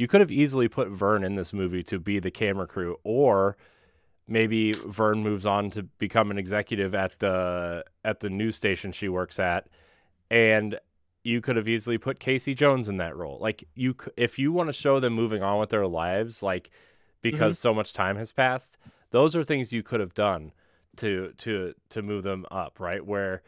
[0.00, 3.56] you could have easily put Vern in this movie to be the camera crew, or
[4.26, 9.08] maybe Vern moves on to become an executive at the at the news station she
[9.08, 9.68] works at,
[10.30, 10.78] and
[11.22, 13.38] you could have easily put Casey Jones in that role.
[13.40, 16.70] Like you, if you want to show them moving on with their lives, like
[17.20, 17.68] because mm-hmm.
[17.68, 18.78] so much time has passed
[19.10, 20.52] those are things you could have done
[20.96, 23.04] to to to move them up, right?
[23.04, 23.42] Where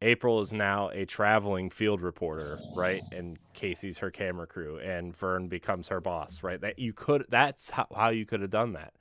[0.00, 3.02] April is now a traveling field reporter, right?
[3.10, 6.60] And Casey's her camera crew, and Vern becomes her boss, right?
[6.60, 8.92] That you could that's how, how you could have done that.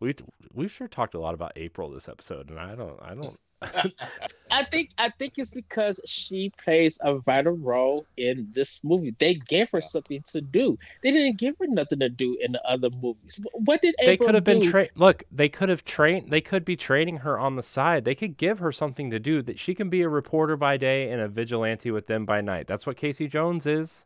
[0.00, 0.18] We've
[0.52, 4.64] we've sure talked a lot about April this episode, and I don't I don't I
[4.64, 9.14] think I think it's because she plays a vital role in this movie.
[9.18, 10.78] They gave her something to do.
[11.02, 13.40] They didn't give her nothing to do in the other movies.
[13.52, 14.90] What did they could have been trained?
[14.94, 16.30] Look, they could have trained.
[16.30, 18.04] They could be training her on the side.
[18.04, 21.10] They could give her something to do that she can be a reporter by day
[21.10, 22.66] and a vigilante with them by night.
[22.66, 24.04] That's what Casey Jones is.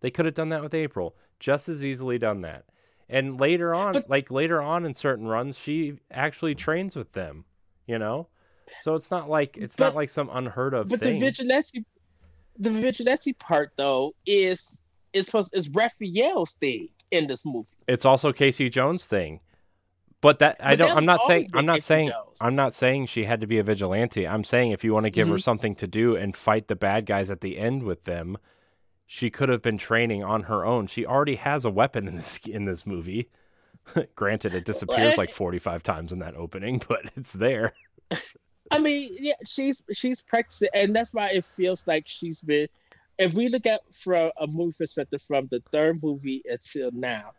[0.00, 1.16] They could have done that with April.
[1.38, 2.64] Just as easily done that.
[3.08, 7.44] And later on, but, like later on in certain runs, she actually trains with them.
[7.86, 8.28] You know
[8.80, 11.14] so it's not like it's but, not like some unheard of but thing.
[11.14, 11.84] the vigilante,
[12.58, 14.78] the vigilante part though is
[15.12, 17.68] is supposed is Raphael's thing in this movie.
[17.86, 19.40] It's also Casey Jones' thing.
[20.20, 20.96] But that but I don't.
[20.96, 21.48] I'm not saying.
[21.54, 22.08] I'm not Casey saying.
[22.08, 22.38] Jones.
[22.40, 24.26] I'm not saying she had to be a vigilante.
[24.26, 25.34] I'm saying if you want to give mm-hmm.
[25.34, 28.36] her something to do and fight the bad guys at the end with them,
[29.06, 30.86] she could have been training on her own.
[30.88, 33.30] She already has a weapon in this in this movie.
[34.16, 37.72] Granted, it disappears like 45 times in that opening, but it's there.
[38.70, 42.68] I mean, yeah, she's she's practicing, and that's why it feels like she's been.
[43.18, 47.32] If we look at from a movie perspective, from the third movie until now,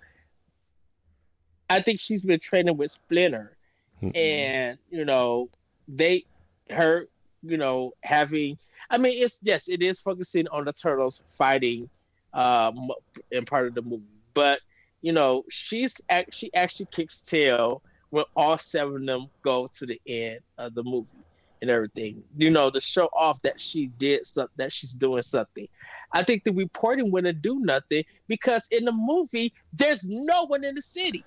[1.70, 3.56] I think she's been training with Splinter,
[4.02, 4.16] mm-hmm.
[4.16, 5.50] and you know,
[5.88, 6.26] they,
[6.70, 7.08] her,
[7.44, 8.58] you know, having.
[8.90, 11.90] I mean, it's yes, it is focusing on the turtles fighting,
[12.34, 12.90] um,
[13.32, 14.60] in part of the movie, but
[15.02, 19.86] you know, she's act- she actually kicks tail when all seven of them go to
[19.86, 21.24] the end of the movie
[21.62, 22.24] and everything.
[22.38, 25.68] You know, to show off that she did something, that she's doing something.
[26.12, 30.76] I think the reporting wouldn't do nothing because in the movie there's no one in
[30.76, 31.24] the city.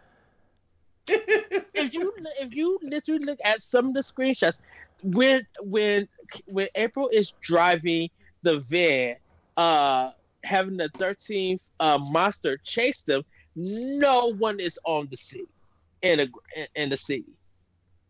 [1.09, 4.61] if you if you literally look at some of the screenshots,
[5.03, 6.09] when when
[6.47, 8.09] when April is driving
[8.43, 9.17] the van,
[9.57, 10.11] uh,
[10.45, 13.23] having the thirteenth uh, monster chase them,
[13.55, 15.49] no one is on the city
[16.03, 16.29] in a
[16.75, 17.33] in the city.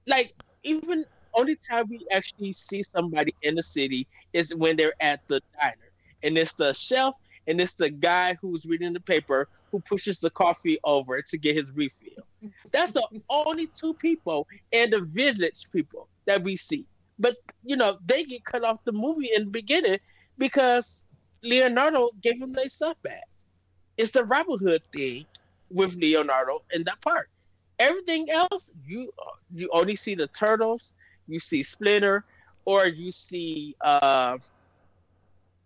[0.07, 5.21] Like even only time we actually see somebody in the city is when they're at
[5.29, 7.15] the diner, and it's the chef
[7.47, 11.57] and it's the guy who's reading the paper who pushes the coffee over to get
[11.57, 12.25] his refill.
[12.71, 16.87] That's the only two people and the village people that we see.
[17.19, 19.99] But you know, they get cut off the movie in the beginning
[20.39, 21.03] because
[21.43, 23.25] Leonardo gave him their stuff back.
[23.97, 25.27] It's the Robin Hood thing
[25.71, 27.29] with Leonardo in that part.
[27.83, 29.11] Everything else, you
[29.53, 30.95] you only see the turtles,
[31.27, 32.25] you see Splinter,
[32.65, 34.39] or you see uh,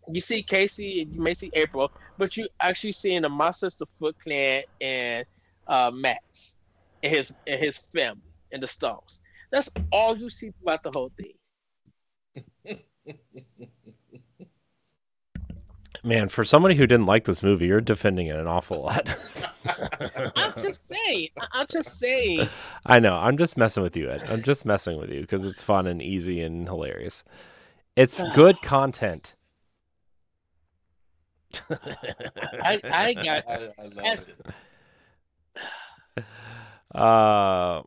[0.08, 3.86] you see Casey and you may see April, but you actually seeing the Monsters, the
[3.98, 5.26] Foot Clan, and
[5.66, 6.56] uh, Max
[7.02, 9.20] and his and his family and the Stones.
[9.52, 11.34] That's all you see throughout the whole thing.
[16.06, 19.08] Man, for somebody who didn't like this movie, you're defending it an awful lot.
[20.36, 21.30] I'm just saying.
[21.50, 22.48] I'm just saying.
[22.86, 23.16] I know.
[23.16, 24.22] I'm just messing with you, Ed.
[24.28, 27.24] I'm just messing with you because it's fun and easy and hilarious.
[27.96, 29.36] It's good content.
[31.68, 33.48] I, I got.
[33.48, 34.30] I, I love As-
[36.14, 36.24] it.
[36.94, 37.82] Uh,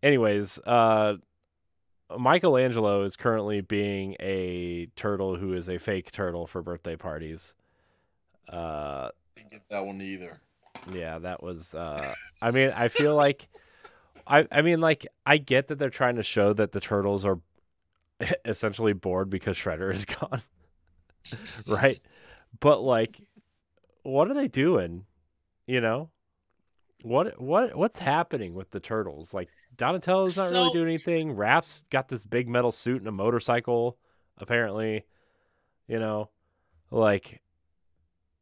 [0.00, 1.14] anyways, uh,
[2.16, 7.52] Michelangelo is currently being a turtle who is a fake turtle for birthday parties.
[8.48, 10.40] Uh, Didn't get that one either.
[10.92, 11.74] yeah, that was.
[11.74, 13.48] Uh, I mean, I feel like,
[14.26, 17.38] I, I mean, like, I get that they're trying to show that the turtles are
[18.44, 20.42] essentially bored because Shredder is gone,
[21.66, 21.98] right?
[22.60, 23.20] But like,
[24.02, 25.06] what are they doing?
[25.66, 26.10] You know,
[27.02, 29.32] what what what's happening with the turtles?
[29.32, 31.32] Like Donatello's not really doing anything.
[31.32, 33.96] Raph's got this big metal suit and a motorcycle,
[34.38, 35.04] apparently.
[35.88, 36.30] You know,
[36.90, 37.42] like,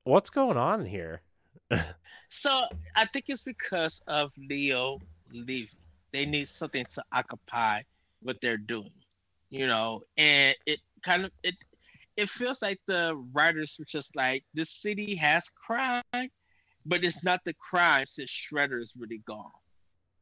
[0.04, 1.22] what's going on here?
[2.28, 2.64] So
[2.96, 4.98] I think it's because of Leo
[5.32, 5.78] leaving.
[6.12, 7.82] They need something to occupy
[8.22, 8.92] what they're doing,
[9.50, 10.02] you know.
[10.16, 11.54] And it kind of it
[12.16, 16.02] it feels like the writers were just like the city has crime,
[16.84, 19.50] but it's not the crime since Shredder is really gone.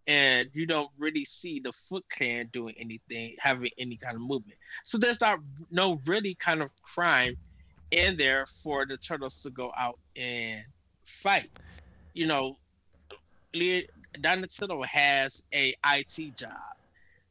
[0.07, 4.59] And you don't really see the Foot Clan doing anything, having any kind of movement.
[4.85, 5.38] So there's not
[5.71, 7.37] no really kind of crime
[7.90, 10.62] in there for the turtles to go out and
[11.05, 11.50] fight.
[12.14, 12.57] You know,
[14.20, 16.50] Donatello has a IT job,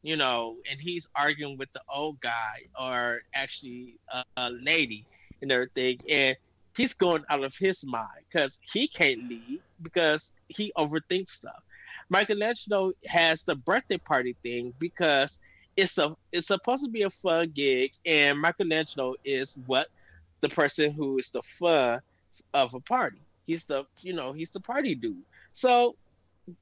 [0.01, 5.05] you know, and he's arguing with the old guy or actually a, a lady
[5.41, 6.35] and everything, and
[6.75, 11.61] he's going out of his mind because he can't leave because he overthinks stuff.
[12.09, 15.39] Michelangelo has the birthday party thing because
[15.75, 19.87] it's a it's supposed to be a fun gig, and Michelangelo is what
[20.41, 21.99] the person who is the fun
[22.53, 23.21] of a party.
[23.45, 25.23] He's the you know he's the party dude.
[25.53, 25.95] So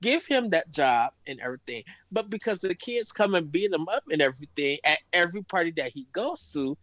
[0.01, 1.83] give him that job and everything.
[2.11, 5.91] But because the kids come and beat him up and everything at every party that
[5.91, 6.77] he goes to,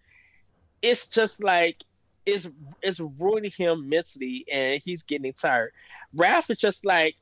[0.82, 1.82] it's just like
[2.26, 2.48] it's
[2.82, 5.72] it's ruining him mentally and he's getting tired.
[6.16, 7.16] Raph is just like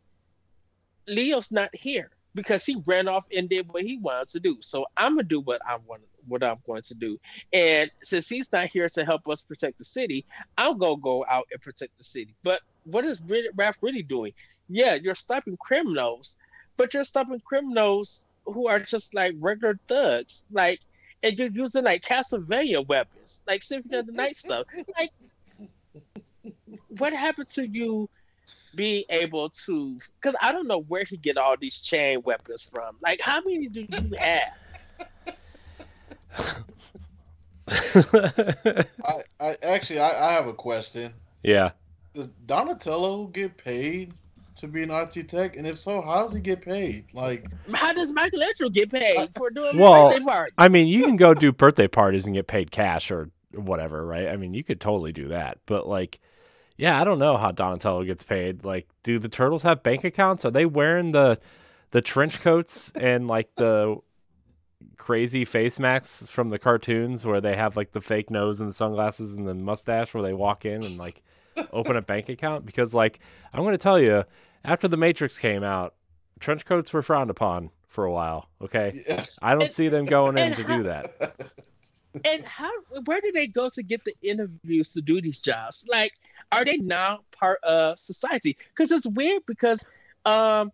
[1.09, 4.59] Leo's not here because he ran off and did what he wanted to do.
[4.61, 7.19] So I'm gonna do what I want what I'm going to do.
[7.53, 10.25] And since he's not here to help us protect the city,
[10.57, 12.35] I'm gonna go out and protect the city.
[12.43, 14.33] But what is Raph really doing?
[14.69, 16.37] Yeah, you're stopping criminals,
[16.77, 20.45] but you're stopping criminals who are just like regular thugs.
[20.51, 20.81] Like
[21.23, 24.67] and you're using like Castlevania weapons, like Symphony of the Night stuff.
[24.99, 25.11] Like
[26.99, 28.09] what happened to you
[28.75, 32.97] being able to because I don't know where he get all these chain weapons from.
[33.03, 34.43] Like how many do you have?
[37.69, 38.85] I,
[39.41, 41.13] I actually I, I have a question.
[41.43, 41.71] yeah.
[42.15, 44.13] Does Donatello get paid
[44.57, 45.57] to be an IT tech?
[45.57, 47.07] And if so, how does he get paid?
[47.15, 50.53] Like How does Michelangelo get paid for doing Well, birthday party?
[50.59, 54.29] I mean, you can go do birthday parties and get paid cash or whatever, right?
[54.29, 55.59] I mean, you could totally do that.
[55.65, 56.21] But like,
[56.77, 58.63] yeah, I don't know how Donatello gets paid.
[58.65, 60.45] Like, do the turtles have bank accounts?
[60.45, 61.39] Are they wearing the
[61.93, 63.99] the trench coats and like the
[65.03, 68.73] crazy face masks from the cartoons where they have like the fake nose and the
[68.75, 71.23] sunglasses and the mustache where they walk in and like
[71.73, 72.65] open a bank account?
[72.65, 73.19] Because like,
[73.53, 74.23] I'm going to tell you,
[74.65, 75.95] after the Matrix came out,
[76.39, 78.49] trench coats were frowned upon for a while.
[78.63, 79.25] Okay, Yeah.
[79.43, 81.07] I don't And- see them going in to how- do that.
[82.25, 82.71] And how?
[83.07, 85.85] Where do they go to get the interviews to do these jobs?
[85.89, 86.13] Like,
[86.53, 88.57] are they now part of society?
[88.69, 89.43] Because it's weird.
[89.47, 89.83] Because
[90.27, 90.71] um,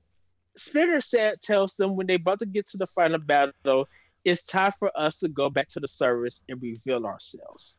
[0.57, 3.89] Splinter said tells them when they about to get to the final battle,
[4.29, 7.76] it's time for us to go back to the service and reveal ourselves.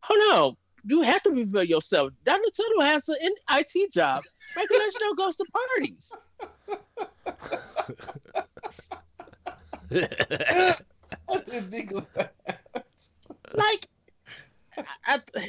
[0.00, 0.56] Hold on.
[0.86, 2.12] You have to reveal yourself.
[2.24, 4.22] Donatello has an IT job.
[4.54, 6.12] Michelangelo goes to parties.
[9.90, 12.32] I didn't think of that.
[13.54, 13.88] Like,
[15.06, 15.48] I, I,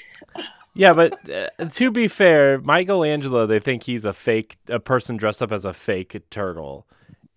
[0.74, 5.42] Yeah, but uh, to be fair, Michelangelo, they think he's a fake, a person dressed
[5.42, 6.86] up as a fake turtle,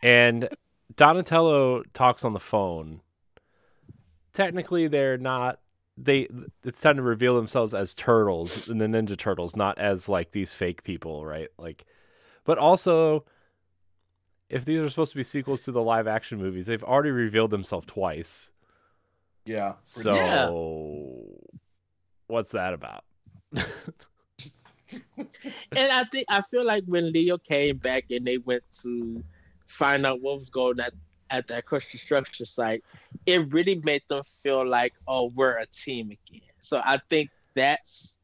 [0.03, 0.49] and
[0.97, 3.01] Donatello talks on the phone.
[4.32, 5.61] Technically, they're not.
[5.97, 6.28] They
[6.64, 10.53] it's time to reveal themselves as turtles in the Ninja Turtles, not as like these
[10.55, 11.49] fake people, right?
[11.59, 11.84] Like,
[12.45, 13.24] but also,
[14.49, 17.51] if these are supposed to be sequels to the live action movies, they've already revealed
[17.51, 18.53] themselves twice.
[19.45, 19.74] Yeah.
[19.82, 20.51] So, Yeah.
[22.28, 23.03] what's that about?
[23.53, 23.64] and
[25.72, 29.24] I think I feel like when Leo came back and they went to
[29.69, 30.93] find out what was going on at,
[31.31, 32.83] at that construction structure site,
[33.27, 36.41] it really made them feel like, oh, we're a team again.
[36.61, 38.19] So I think that's,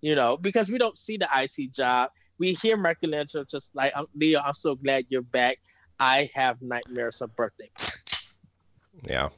[0.00, 2.10] you know, because we don't see the IT job.
[2.38, 5.58] We hear Michelangelo just like, Leo, I'm so glad you're back.
[5.98, 7.70] I have nightmares of birthday.
[9.02, 9.30] Yeah.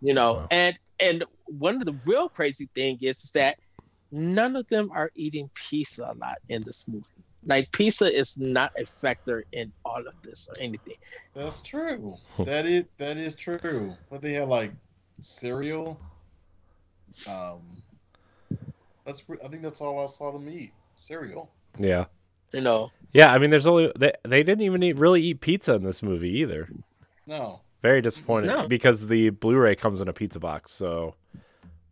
[0.00, 0.46] You know, Wow.
[0.50, 3.58] and and one of the real crazy thing is, is that
[4.10, 7.04] none of them are eating pizza a lot in this movie.
[7.48, 10.94] Like pizza is not a factor in all of this or anything.
[11.34, 12.14] That's true.
[12.38, 13.94] that is that is true.
[14.10, 14.70] But they had like
[15.20, 15.98] cereal.
[17.28, 17.60] Um,
[19.04, 20.72] that's I think that's all I saw them eat.
[20.96, 21.50] Cereal.
[21.78, 22.04] Yeah.
[22.52, 25.74] You know, Yeah, I mean, there's only they they didn't even eat, really eat pizza
[25.74, 26.68] in this movie either.
[27.26, 27.60] No.
[27.82, 28.66] Very disappointed No.
[28.68, 30.72] because the Blu-ray comes in a pizza box.
[30.72, 31.14] So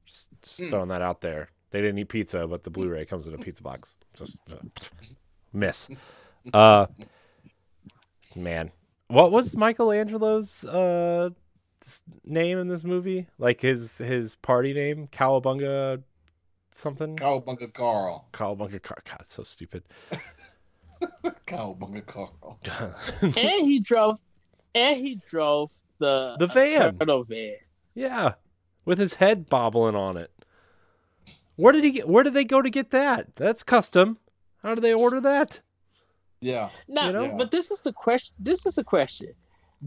[0.05, 0.69] just, just Hmm.
[0.71, 1.51] throwing that out there.
[1.71, 3.97] They didn't eat pizza, but the Blu-ray comes in a pizza box.
[4.17, 4.57] Just uh,
[5.57, 5.89] miss.
[6.55, 6.87] Uh,
[8.37, 8.71] man,
[9.09, 11.31] what was Michelangelo's uh
[12.25, 13.27] name in this movie?
[13.39, 16.03] Like his his party name, Cowabunga,
[16.73, 17.17] something.
[17.17, 18.29] Cowabunga Carl.
[18.33, 18.83] Cowabunga.
[18.83, 19.83] Car- God, so stupid.
[21.47, 22.59] Cowabunga Carl.
[23.23, 24.19] and he drove,
[24.75, 26.99] and he drove the The van.
[26.99, 27.55] turtle van.
[27.95, 28.35] Yeah,
[28.85, 30.31] with his head bobbling on it.
[31.57, 32.09] Where did he get?
[32.09, 33.35] Where did they go to get that?
[33.37, 34.19] That's custom.
[34.67, 35.61] How do they order that?
[36.41, 36.71] Yeah.
[36.89, 37.37] No, You know?
[37.37, 38.35] but this is the question.
[38.41, 39.33] This is the question: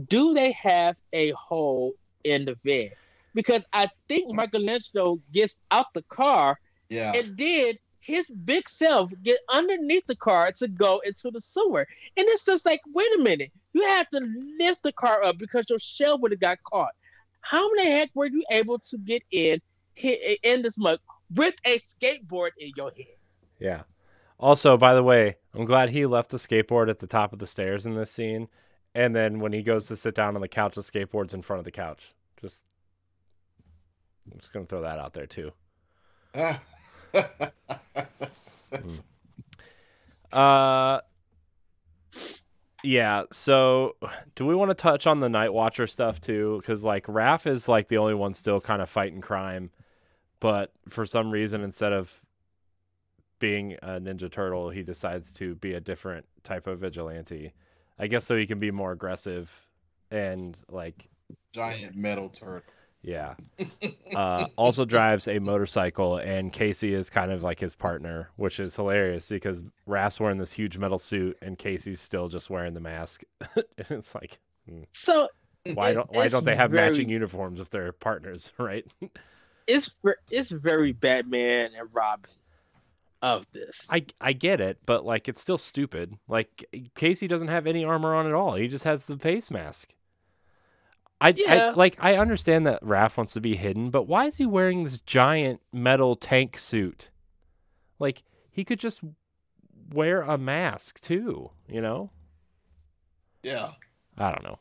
[0.07, 2.91] Do they have a hole in the van?
[3.33, 4.35] Because I think mm.
[4.35, 7.11] Michael Michelangelo gets out the car Yeah.
[7.13, 11.85] and then his big self get underneath the car to go into the sewer.
[12.15, 14.21] And it's just like, wait a minute, you have to
[14.59, 16.93] lift the car up because your shell would have got caught.
[17.41, 19.59] How in the heck were you able to get in
[19.95, 20.99] hit, in this mug
[21.35, 23.17] with a skateboard in your head?
[23.59, 23.81] Yeah.
[24.39, 27.47] Also, by the way, I'm glad he left the skateboard at the top of the
[27.47, 28.47] stairs in this scene,
[28.95, 31.59] and then when he goes to sit down on the couch, the skateboard's in front
[31.59, 32.13] of the couch.
[32.39, 32.63] Just,
[34.31, 35.51] I'm just gonna throw that out there too.
[40.31, 41.01] Uh,
[42.83, 43.23] yeah.
[43.31, 43.95] So,
[44.35, 46.57] do we want to touch on the Night Watcher stuff too?
[46.61, 49.71] Because like Raph is like the only one still kind of fighting crime,
[50.39, 52.21] but for some reason, instead of
[53.39, 57.53] being a Ninja Turtle, he decides to be a different type of vigilante.
[57.97, 59.65] I guess so he can be more aggressive
[60.11, 61.09] and like
[61.53, 62.61] Giant metal turtle.
[63.01, 63.35] yeah.
[64.15, 68.75] Uh, also drives a motorcycle, and Casey is kind of like his partner, which is
[68.75, 73.23] hilarious because Raph's wearing this huge metal suit, and Casey's still just wearing the mask.
[73.77, 74.39] it's like,
[74.91, 75.27] So
[75.75, 78.83] why don't why don't they have very- matching uniforms if they're partners, right?
[79.67, 79.95] it's
[80.31, 82.31] it's very Batman and Robin
[83.21, 83.85] of this.
[83.89, 86.17] I I get it, but like it's still stupid.
[86.27, 86.65] Like
[86.95, 88.55] Casey doesn't have any armor on at all.
[88.55, 89.93] He just has the face mask.
[91.21, 91.71] I, Yeah.
[91.71, 94.83] I like I understand that Raph wants to be hidden, but why is he wearing
[94.83, 97.09] this giant metal tank suit?
[97.99, 99.01] Like he could just
[99.93, 102.11] wear a mask too, you know?
[103.43, 103.71] Yeah.
[104.17, 104.59] I don't know.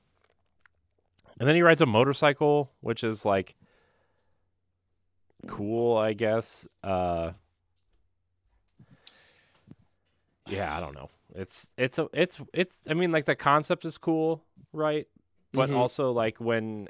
[1.38, 3.54] And then he rides a motorcycle, which is like
[5.46, 6.66] cool, I guess.
[6.82, 7.32] Uh
[10.48, 11.10] Yeah, I don't know.
[11.34, 15.06] It's it's a it's it's I mean like the concept is cool, right?
[15.52, 15.76] But Mhm.
[15.76, 16.88] also like when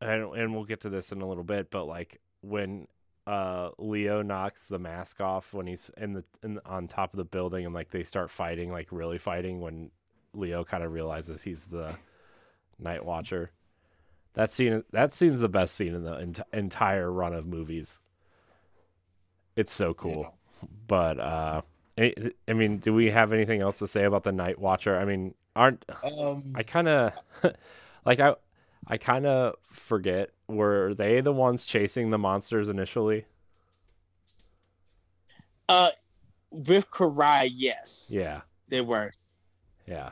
[0.00, 2.86] and and we'll get to this in a little bit, but like when
[3.26, 7.24] uh Leo knocks the mask off when he's in the in, on top of the
[7.24, 9.90] building and like they start fighting like really fighting when
[10.34, 11.96] Leo kind of realizes he's the
[12.78, 13.50] night watcher.
[14.34, 17.98] That scene that scene's the best scene in the ent- entire run of movies.
[19.56, 20.34] It's so cool.
[20.88, 21.62] But uh
[21.98, 22.14] I,
[22.48, 24.98] I mean, do we have anything else to say about the night watcher?
[24.98, 27.12] I mean, aren't Um, I kind of
[28.04, 28.34] like I
[28.86, 33.26] I kind of forget were they the ones chasing the monsters initially?
[35.68, 35.90] Uh,
[36.50, 39.12] with Karai, yes, Yeah, they were,
[39.86, 40.10] yeah.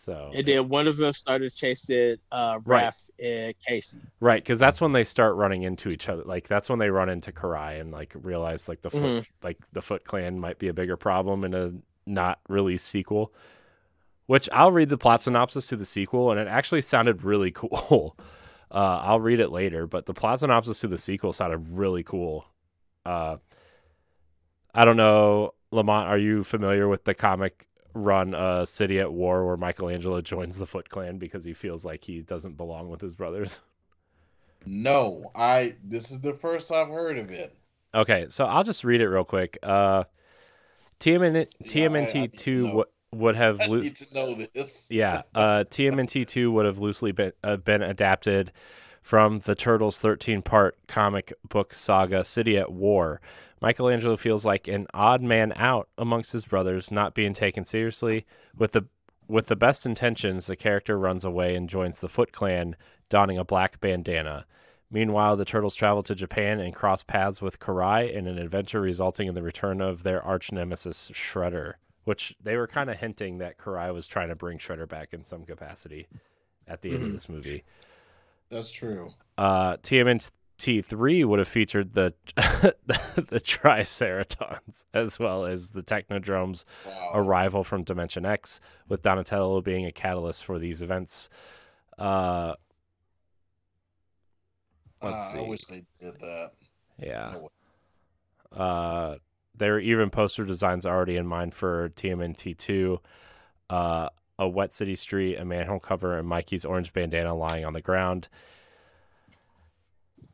[0.00, 2.90] So and then one of them started chasing uh Right.
[3.22, 3.98] And Casey.
[4.20, 6.22] right, because that's when they start running into each other.
[6.24, 9.26] Like that's when they run into Karai and like realize like the foot Mhm.
[9.42, 11.72] like the Foot Clan might be a bigger problem in a
[12.06, 13.34] not released sequel.
[14.24, 18.16] Which I'll read the plot synopsis to the sequel, and it actually sounded really cool.
[18.70, 22.46] Uh, I'll read it later, but the plot synopsis to the sequel sounded really cool.
[23.04, 23.36] Uh,
[24.74, 26.08] I don't know, Lamont.
[26.08, 30.66] Are you familiar with the comic run a "City at War," where Michelangelo joins the
[30.66, 33.58] Foot Clan because he feels like he doesn't belong with his brothers?
[34.66, 35.74] no, I.
[35.84, 37.54] This is the first I've heard of it.
[37.94, 39.58] Okay, so I'll just read it real quick.
[39.62, 40.04] Uh,
[41.00, 44.88] TMN- Yeah, I- I TMNT need to two w- would have need to know this.
[44.90, 48.52] yeah, uh, TMNT two would have loosely been uh, been adapted
[49.02, 53.20] from the Turtles thirteen part comic book saga City at War.
[53.60, 58.26] Michelangelo feels like an odd man out amongst his brothers, not being taken seriously.
[58.56, 58.86] With the
[59.28, 62.74] with the best intentions, the character runs away and joins the Foot Clan,
[63.08, 64.44] donning a black bandana.
[64.90, 69.28] Meanwhile, the turtles travel to Japan and cross paths with Karai in an adventure resulting
[69.28, 73.56] in the return of their arch nemesis Shredder, which they were kind of hinting that
[73.56, 76.08] Karai was trying to bring Shredder back in some capacity
[76.66, 77.12] at the end of Mhm.
[77.12, 77.62] this movie.
[78.50, 79.12] That's true.
[79.38, 80.30] Uh, TMNT
[80.60, 87.10] three would have featured the the Triceratons as well as the Technodromes Wow.
[87.14, 91.28] arrival from Dimension X, with Donatello being a catalyst for these events.
[91.98, 92.54] Uh,
[95.02, 96.50] let's Ah, I wish they did that.
[96.98, 97.34] yeah.
[97.34, 97.50] No.
[98.56, 99.16] Uh,
[99.56, 103.00] there are even poster designs already in mind for TMNT two.
[103.68, 104.08] Uh,
[104.38, 108.28] a wet city street, a manhole cover, and Mikey's orange bandana lying on the ground.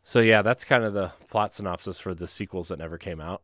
[0.08, 3.42] So yeah, that's kind of the plot synopsis for the sequels that never came out.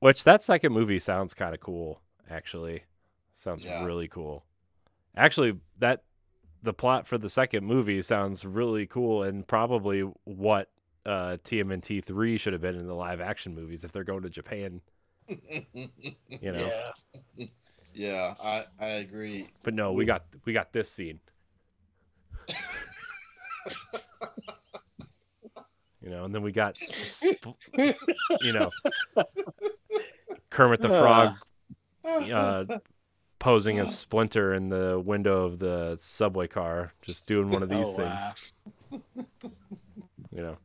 [0.00, 2.82] Which that second movie sounds kind of cool, actually.
[3.32, 3.86] Sounds Yeah.
[3.86, 4.44] really cool.
[5.16, 6.02] Actually, that
[6.62, 10.68] the plot for the second movie sounds really cool and probably what
[11.06, 14.28] uh, TMNT three should have been in the live action movies if they're going to
[14.30, 14.82] Japan,
[15.26, 16.70] you know.
[17.38, 17.46] Yeah.
[17.94, 19.48] yeah, I I agree.
[19.62, 21.20] But no, we got we got this scene.
[26.02, 28.70] you know, and then we got sp- you know
[30.50, 31.36] Kermit the Frog
[32.04, 32.64] uh,
[33.38, 37.88] posing as Splinter in the window of the subway car, just doing one of these
[37.96, 38.52] Oh, things.
[38.90, 39.26] wow.
[40.30, 40.56] You know,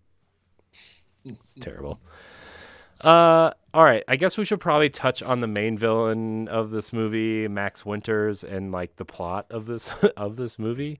[1.26, 2.00] it's terrible.
[3.02, 4.04] Uh, all right.
[4.08, 8.44] I guess we should probably touch on the main villain of this movie, Max Winters,
[8.44, 11.00] and like the plot of this of this movie.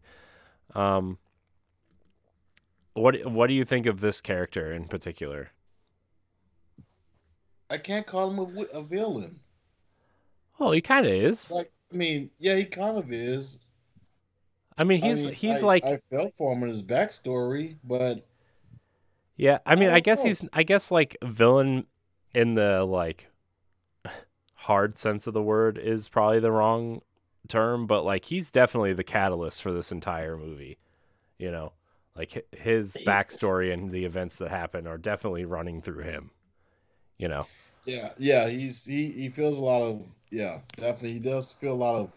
[0.76, 1.18] Um,
[2.94, 5.52] what what do you think of this character in particular?
[7.70, 9.42] I can't call him a, a villain.
[10.58, 11.52] Well, he kind of is.
[11.52, 13.60] Like, I mean, yeah, he kind of is.
[14.78, 17.78] I mean, I he's mean, he's I- like I felt for him in his backstory,
[17.84, 18.26] but
[19.36, 20.24] Yeah, I mean, I I guess know.
[20.24, 21.88] he's, I guess like villain
[22.34, 23.30] in the like
[24.56, 27.02] hard sense of the word is probably the wrong
[27.48, 30.78] term, but like he's definitely the catalyst for this entire movie.
[31.38, 31.74] You know,
[32.16, 36.32] like his backstory and the events that happen are definitely running through him.
[37.18, 37.46] You know,
[37.86, 41.76] yeah, yeah, he's he he feels a lot of yeah, definitely he does feel a
[41.76, 42.16] lot of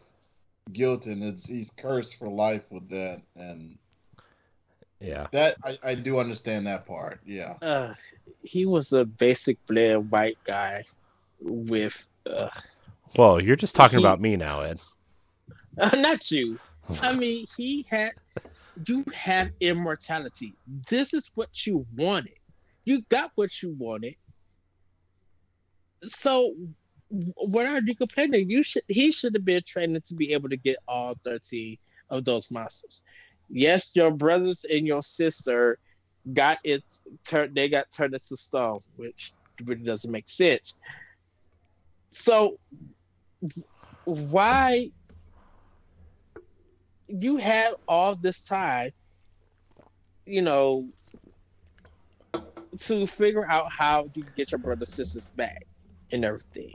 [0.73, 3.79] guilt and it's he's cursed for life with that and
[5.01, 7.21] yeah, that I, I do understand that part.
[7.27, 7.55] Yeah.
[7.63, 7.95] Uh,
[8.43, 10.85] he was a basic bled white guy
[11.41, 12.49] with uh,
[13.17, 14.81] Well, you're just talking He- about me now, Ed.
[15.95, 16.59] not you.
[17.03, 18.13] I mean, he had
[18.87, 20.55] you have immortality.
[20.89, 22.39] This is what you wanted.
[22.85, 24.15] You got what you wanted.
[26.05, 26.55] So
[27.09, 28.51] what are you complaining?
[28.51, 31.79] You should he should have been trained to be able to get all 13
[32.11, 33.03] of those monsters.
[33.49, 35.79] Yes, your brothers and your sister
[36.33, 36.83] got it
[37.25, 39.33] turned they got turned into stone, which
[39.65, 40.79] really doesn't make sense.
[42.13, 42.59] So
[44.05, 44.91] why
[47.09, 48.91] you had all this time,
[50.25, 50.89] you know,
[52.81, 55.67] to figure out how you get your brother sisters back
[56.13, 56.73] and everything.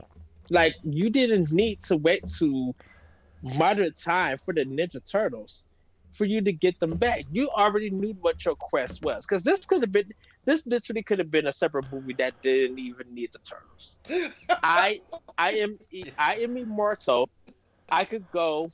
[0.50, 2.74] Like you didn't need to wait to
[3.42, 5.66] moderate time for the Ninja Turtles
[6.12, 7.24] for you to get them back.
[7.30, 10.10] You already knew what your quest was because this could have been
[10.44, 14.34] this literally could have been a separate movie that didn't even need the turtles.
[14.62, 15.00] I
[15.38, 15.78] I am
[16.18, 17.30] I am immortal.
[17.90, 18.72] I could go.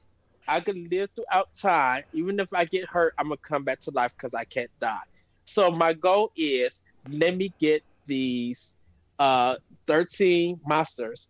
[0.49, 2.03] I can live throughout time.
[2.12, 4.99] Even if I get hurt, I'm gonna come back to life because I can't die.
[5.44, 8.74] So my goal is let me get these
[9.18, 11.28] uh 13 monsters,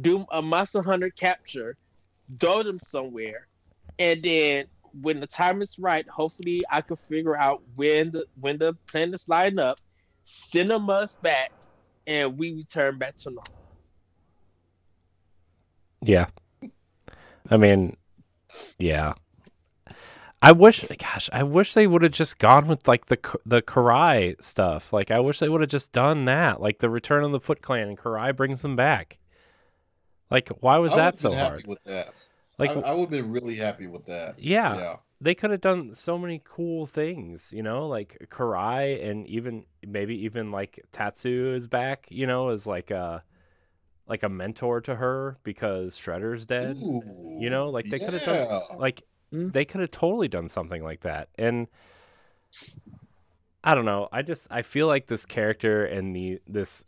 [0.00, 1.76] do a monster hunter capture,
[2.40, 3.48] throw them somewhere,
[3.98, 4.66] and then
[5.00, 9.28] when the time is right, hopefully I can figure out when the when the planets
[9.28, 9.78] line up,
[10.24, 11.50] send them us back,
[12.06, 13.44] and we return back to normal.
[16.02, 16.26] Yeah.
[17.50, 17.96] I mean,
[18.78, 19.14] yeah.
[20.42, 24.42] I wish, gosh, I wish they would have just gone with like the the Karai
[24.42, 24.92] stuff.
[24.92, 27.62] Like, I wish they would have just done that, like the Return of the Foot
[27.62, 29.18] Clan, and Karai brings them back.
[30.30, 31.66] Like, why was that so hard?
[31.66, 32.10] with that.
[32.58, 34.38] Like, I, I would have been really happy with that.
[34.38, 34.96] yeah, Yeah.
[35.20, 40.14] they could have done so many cool things, you know, like Karai and even maybe
[40.24, 43.22] even like Tatsu is back, you know, as like a
[44.06, 46.76] like a mentor to her because Shredder's dead.
[46.82, 49.02] Ooh, You know, like they could have done like
[49.32, 49.52] Mm.
[49.52, 51.28] they could have totally done something like that.
[51.36, 51.66] And
[53.64, 54.08] I don't know.
[54.12, 56.84] I just I feel like this character and the this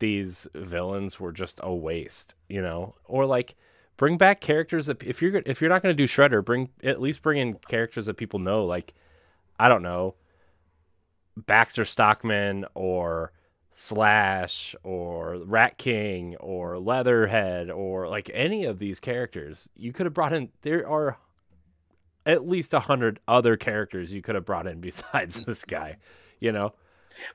[0.00, 2.94] these villains were just a waste, you know?
[3.04, 3.54] Or like
[3.96, 7.00] bring back characters that if you're if you're not going to do Shredder, bring at
[7.00, 8.92] least bring in characters that people know like
[9.58, 10.14] I don't know,
[11.36, 13.32] Baxter Stockman or
[13.80, 19.68] Slash or Rat King or Leatherhead or like any of these characters.
[19.76, 21.16] You could have brought in there are
[22.26, 25.98] at least a hundred other characters you could have brought in besides this guy,
[26.40, 26.74] you know?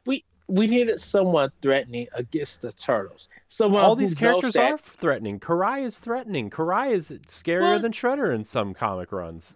[0.05, 3.29] We we needed someone threatening against the turtles.
[3.47, 5.39] So All these characters that- are threatening.
[5.39, 6.49] Karai is threatening.
[6.49, 7.83] Karai is scarier What?
[7.83, 9.55] than Shredder in some comic runs.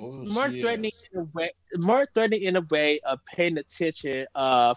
[0.00, 1.08] Oh, more threatening is.
[1.12, 4.76] in a way more threatening in a way of paying attention of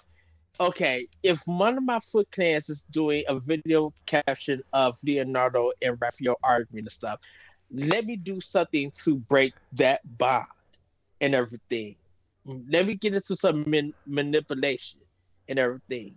[0.60, 5.98] okay if one of my foot clans is doing a video caption of leonardo and
[6.02, 7.20] raphael arguing and stuff
[7.72, 10.46] let me do something to break that bond
[11.20, 11.96] and everything.
[12.46, 15.02] Let me get into some man- manipulation
[15.48, 16.16] and everything.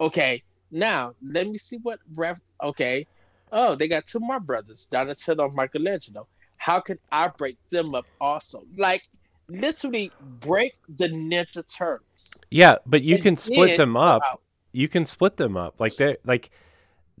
[0.00, 3.06] Okay now let me see what ref okay.
[3.52, 6.28] Oh they got two more brothers donatello and michelangelo.
[6.56, 8.62] How can I break them up also?
[8.76, 9.02] Like
[9.48, 12.32] literally break the Ninja Turtles.
[12.50, 14.22] Yeah, but you can split them up.
[14.30, 14.40] out.
[14.72, 15.80] You can split them up.
[15.80, 16.50] Like they like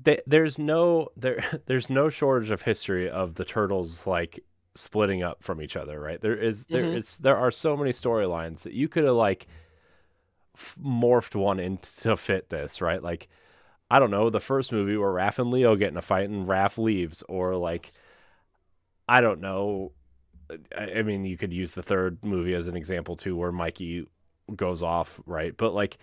[0.02, 4.40] they, there's no there there's no shortage of history of the turtles like
[4.74, 6.20] splitting up from each other, right?
[6.20, 6.96] There is there Mhm.
[6.96, 9.46] is there are so many storylines that you could have like
[10.54, 13.02] f- morphed one into fit this, right?
[13.02, 13.28] Like
[13.90, 16.48] I don't know, the first movie where Raph and Leo get in a fight and
[16.48, 17.92] Raph leaves or like
[19.08, 19.92] I don't know
[20.76, 24.06] I, I mean you could use the third movie as an example too where Mikey
[24.54, 25.56] goes off, right?
[25.56, 25.98] But like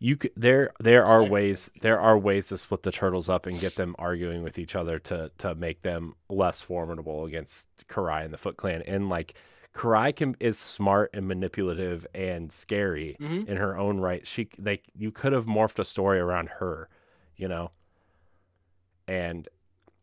[0.00, 3.58] you could, there there are ways there are ways to split the turtles up and
[3.60, 8.32] get them arguing with each other to to make them less formidable against Karai and
[8.32, 8.82] the Foot Clan.
[8.82, 9.34] And like
[9.74, 13.48] Karai can is smart and manipulative and scary Mhm.
[13.48, 14.26] in her own right.
[14.26, 16.88] She like you could have morphed a story around her,
[17.36, 17.70] you know.
[19.08, 19.48] And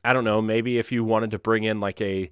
[0.03, 2.29] I don't know, maybe if you wanted to bring in like a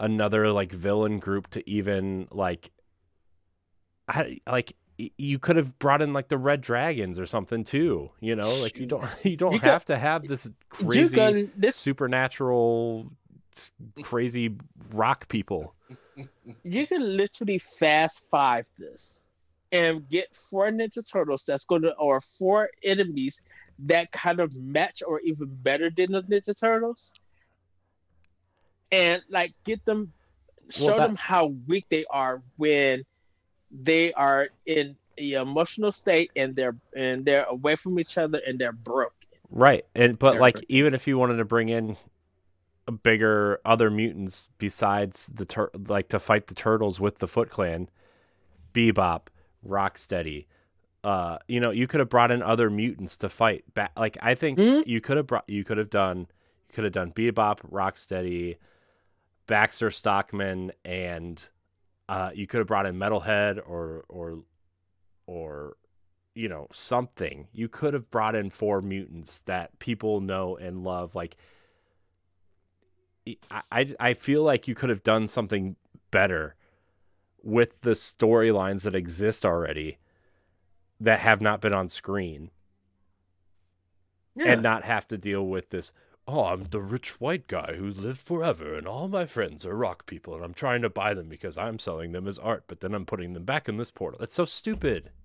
[0.00, 2.70] another like villain group to even like
[4.08, 8.34] I like you could have brought in like the red dragons or something too you
[8.34, 13.10] know like you don't you don't You have to have this crazy can this supernatural
[14.02, 14.54] crazy
[14.92, 15.74] rock people
[16.62, 19.22] you can literally fast five this
[19.72, 23.40] and get four Ninja Turtles that's gonna or four enemies
[23.80, 27.12] that kind of match or even better than the Ninja Turtles.
[28.92, 30.12] And like get them
[30.70, 33.04] show Well, that- them how weak they are when
[33.70, 38.58] they are in the emotional state and they're and they're away from each other and
[38.58, 39.12] they're broken.
[39.50, 41.96] right and but They're like pretty- even if you wanted to bring in
[42.88, 47.48] a bigger other mutants besides the tur- like to fight the turtles with the foot
[47.50, 47.88] clan
[48.74, 49.28] bebop
[49.66, 50.46] rocksteady
[51.04, 54.34] uh you know you could have brought in other mutants to fight back like i
[54.34, 54.80] think Hmm?
[54.84, 56.18] you could have brought you could have done
[56.68, 58.56] you could have done bebop rocksteady
[59.46, 61.48] baxter stockman and
[62.08, 64.38] uh you could have brought in metalhead or or
[65.26, 65.76] or
[66.34, 71.14] you know something you could have brought in four mutants that people know and love
[71.14, 71.36] like
[73.72, 75.74] I, I feel like you could have done something
[76.12, 76.54] better
[77.42, 79.98] with the storylines that exist already
[81.00, 82.50] that have not been on screen
[84.36, 84.52] Yeah.
[84.52, 85.92] and not have to deal with this.
[86.28, 90.06] Oh, I'm the rich white guy who lived forever, and all my friends are rock
[90.06, 92.94] people, and I'm trying to buy them because I'm selling them as art, but then
[92.94, 94.20] I'm putting them back in this portal.
[94.20, 95.10] It's so stupid.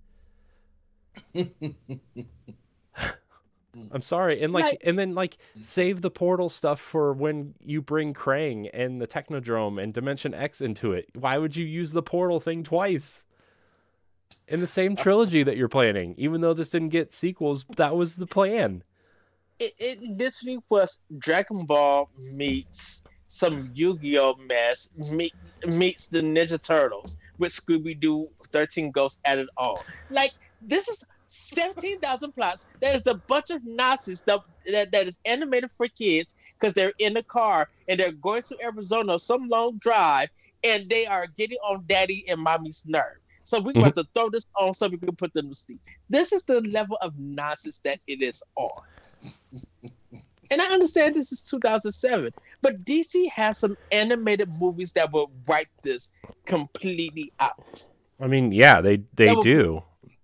[3.93, 7.81] I'm sorry, and like, Like- and then like, save the portal stuff for when you
[7.81, 11.07] bring Krang and the Technodrome and Dimension X into it.
[11.15, 13.23] Why would you use the portal thing twice
[14.47, 16.15] in the same trilogy that you're planning?
[16.17, 18.83] Even though this didn't get sequels, that was the plan.
[19.61, 25.33] It, it literally was Dragon Ball meets some Yu-Gi-Oh mess meet,
[25.65, 29.77] meets the Ninja Turtles with Scooby Doo 13 Ghosts added on.
[30.09, 30.31] Like
[30.61, 32.65] this is 17,000 plots.
[32.81, 34.39] That is a bunch of nonsense that,
[34.71, 38.57] that, that is animated for kids because they're in the car and they're going to
[38.61, 40.29] Arizona some long drive
[40.63, 43.17] and they are getting on daddy and mommy's nerve.
[43.43, 44.01] So we have mm-hmm.
[44.01, 45.81] to throw this on so we can put them to sleep.
[46.09, 48.69] This is the level of nonsense that it is on.
[50.49, 55.69] And I understand this is 2007, but DC has some animated movies that will wipe
[55.81, 56.09] this
[56.45, 57.85] completely out.
[58.19, 59.83] I mean, yeah, they they will- do.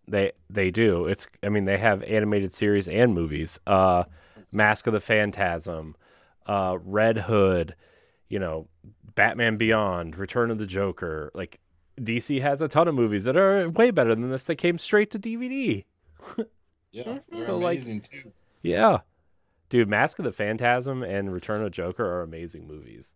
[0.10, 1.06] They they do.
[1.08, 3.60] It's I mean, they have animated series and movies.
[3.68, 4.04] Uh
[4.52, 5.96] Mask of the Phantasm,
[6.46, 7.76] uh Red Hood,
[8.30, 8.68] you know,
[9.16, 11.32] Batman Beyond, Return of the Joker.
[11.34, 11.60] Like
[12.00, 15.10] DC has a ton of movies that are way better than this that came straight
[15.12, 15.86] to DVD.
[16.94, 18.32] Yeah, they're So, like- amazing too.
[18.62, 19.00] Yeah.
[19.70, 23.12] Dude, Mask of the Phantasm and Return of Joker are amazing movies.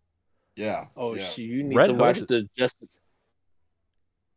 [0.56, 0.88] Yeah.
[0.98, 1.24] Oh yeah.
[1.26, 1.46] shit!
[1.46, 2.90] You need Red to watch Hood- the Justice.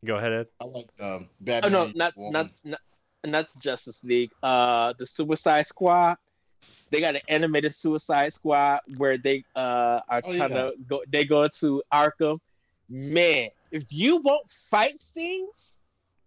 [0.04, 0.46] Go ahead, Ed.
[0.60, 1.28] I like um,
[1.64, 2.80] Oh no, not not not
[3.24, 4.30] not the Justice League.
[4.42, 6.16] Uh, the Suicide Squad.
[6.90, 10.70] They got an animated Suicide Squad where they uh are Oh, trying yeah.
[10.70, 11.02] to go.
[11.10, 12.38] They go to Arkham.
[12.88, 15.78] Man, if you want fight scenes,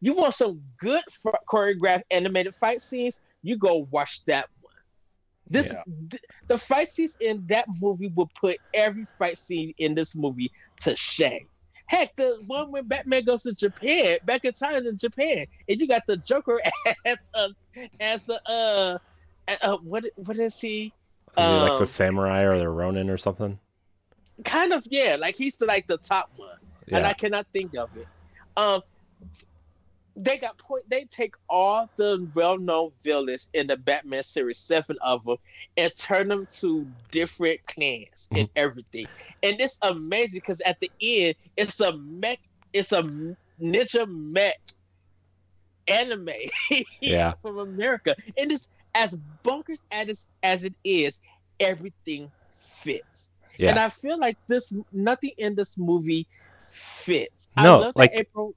[0.01, 1.03] you want some good
[1.47, 3.19] choreographed animated fight scenes.
[3.43, 4.56] You go watch that one.
[5.49, 5.83] This Yeah.
[6.09, 10.51] th- the fight scenes in that movie will put every fight scene in this movie
[10.81, 11.47] to shame.
[11.87, 15.87] Heck, the one when Batman goes to Japan, back in time in Japan, and you
[15.87, 16.59] got the Joker
[17.05, 17.49] as uh,
[17.99, 18.97] as the uh,
[19.61, 20.93] uh what what is he?
[21.37, 23.59] Is he like the Um, samurai or the Ronin or something?
[24.45, 26.49] Kind of yeah, like he's the like the top one,
[26.91, 28.07] and I cannot think of it.
[28.55, 28.81] Um,
[30.17, 30.83] they got point.
[30.89, 35.37] They take all the well-known villains in the Batman series, seven of them,
[35.77, 38.57] and turn them to different clans and mm-hmm.
[38.57, 39.07] everything.
[39.43, 42.39] And it's amazing because at the end, it's a mech.
[42.73, 43.03] It's a
[43.61, 44.59] ninja mech
[45.87, 46.29] anime
[47.01, 47.33] Yeah.
[47.41, 51.19] from America, and it's as bonkers as as it is.
[51.59, 53.29] Everything fits.
[53.57, 53.69] Yeah.
[53.71, 56.27] And I feel like this nothing in this movie
[56.71, 57.47] fits.
[57.55, 58.55] I No, love like- that April.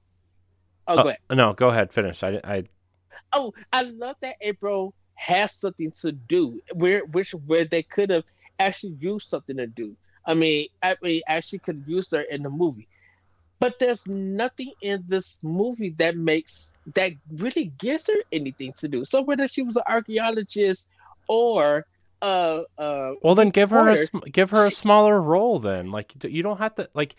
[0.87, 1.19] Oh, Oh, go ahead.
[1.31, 1.91] no, go ahead.
[1.93, 2.23] Finish.
[2.23, 2.63] I, I
[3.33, 8.23] Oh, I love that April has something to do where which where they could have
[8.59, 9.95] actually used something to do.
[10.25, 12.87] I mean, I mean, actually could use her in the movie,
[13.59, 19.05] but there's nothing in this movie that makes that really gives her anything to do.
[19.05, 20.87] So whether she was an archaeologist
[21.27, 21.85] or
[22.21, 25.59] uh uh Well, then give her a give her a smaller role.
[25.59, 27.15] Then, like, you don't have to like.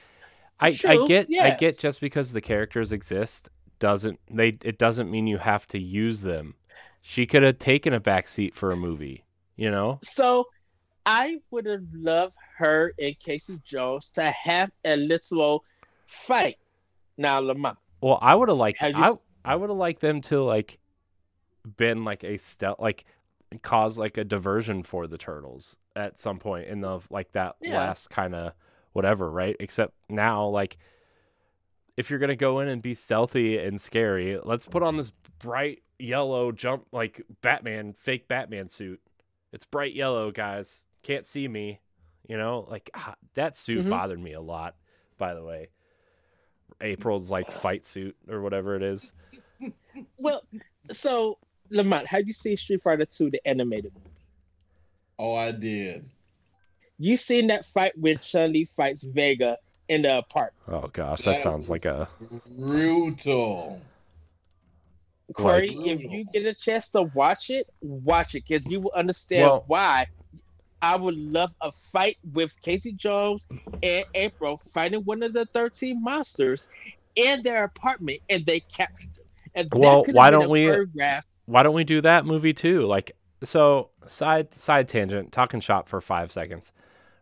[0.62, 5.26] I I get I get just because the characters exist doesn't they it doesn't mean
[5.26, 6.54] you have to use them.
[7.00, 9.24] She could have taken a back seat for a movie.
[9.56, 9.98] You know.
[10.04, 10.46] So
[11.04, 15.64] I would have loved her and Casey Jones to have a little
[16.06, 16.58] fight.
[17.18, 19.12] Now, Lamont, Well, I would have liked Have I
[19.44, 20.78] I would have liked them to like
[21.76, 23.04] been like a stealth like
[23.62, 27.78] cause like a diversion for the turtles at some point in the like that Yeah.
[27.78, 28.52] last kind of
[28.92, 29.56] whatever, right?
[29.60, 30.76] Except now like
[31.96, 35.82] if you're gonna go in and be stealthy and scary, let's put on this bright
[35.98, 39.00] yellow jump like Batman fake Batman suit.
[39.52, 40.82] It's bright yellow, guys.
[41.02, 41.80] Can't see me.
[42.28, 43.90] You know, like ah, that suit Mhm.
[43.90, 44.74] bothered me a lot.
[45.18, 45.68] By the way,
[46.80, 49.12] April's like fight suit or whatever it is.
[50.18, 50.42] well,
[50.90, 51.38] so
[51.70, 54.06] Lamont, have you seen Street Fighter Two, the animated movie?
[55.18, 56.08] Oh, I did.
[57.02, 59.56] You seen that fight when Chun Li fights Vega
[59.88, 60.54] in the apartment?
[60.68, 62.08] Oh gosh, that That sounds like a
[62.56, 63.80] Brutal.
[65.34, 68.92] Corey, Like- if you get a chance to watch it, watch it because you will
[68.94, 70.06] understand Well- why.
[70.80, 73.46] I would love a fight with Casey Jones
[73.82, 76.68] and April fighting one of the 13 monsters
[77.16, 79.24] in their apartment and they captured them.
[79.56, 82.86] And Well, why don't we- choreographed- why don't we do that movie too?
[82.86, 86.72] Like so side side tangent, talking shop for five seconds.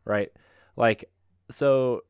[0.04, 0.30] Right?
[0.76, 1.04] Like
[1.50, 2.02] so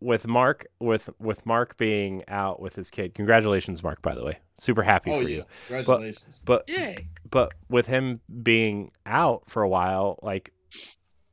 [0.00, 3.14] with Mark with with Mark being out with his kid.
[3.14, 4.02] Congratulations, Mark.
[4.02, 5.44] By the way, super happy Oh for yeah, you.
[5.68, 6.40] congratulations.
[6.44, 6.96] But Yeah.
[7.30, 10.52] but with him being out for a while, like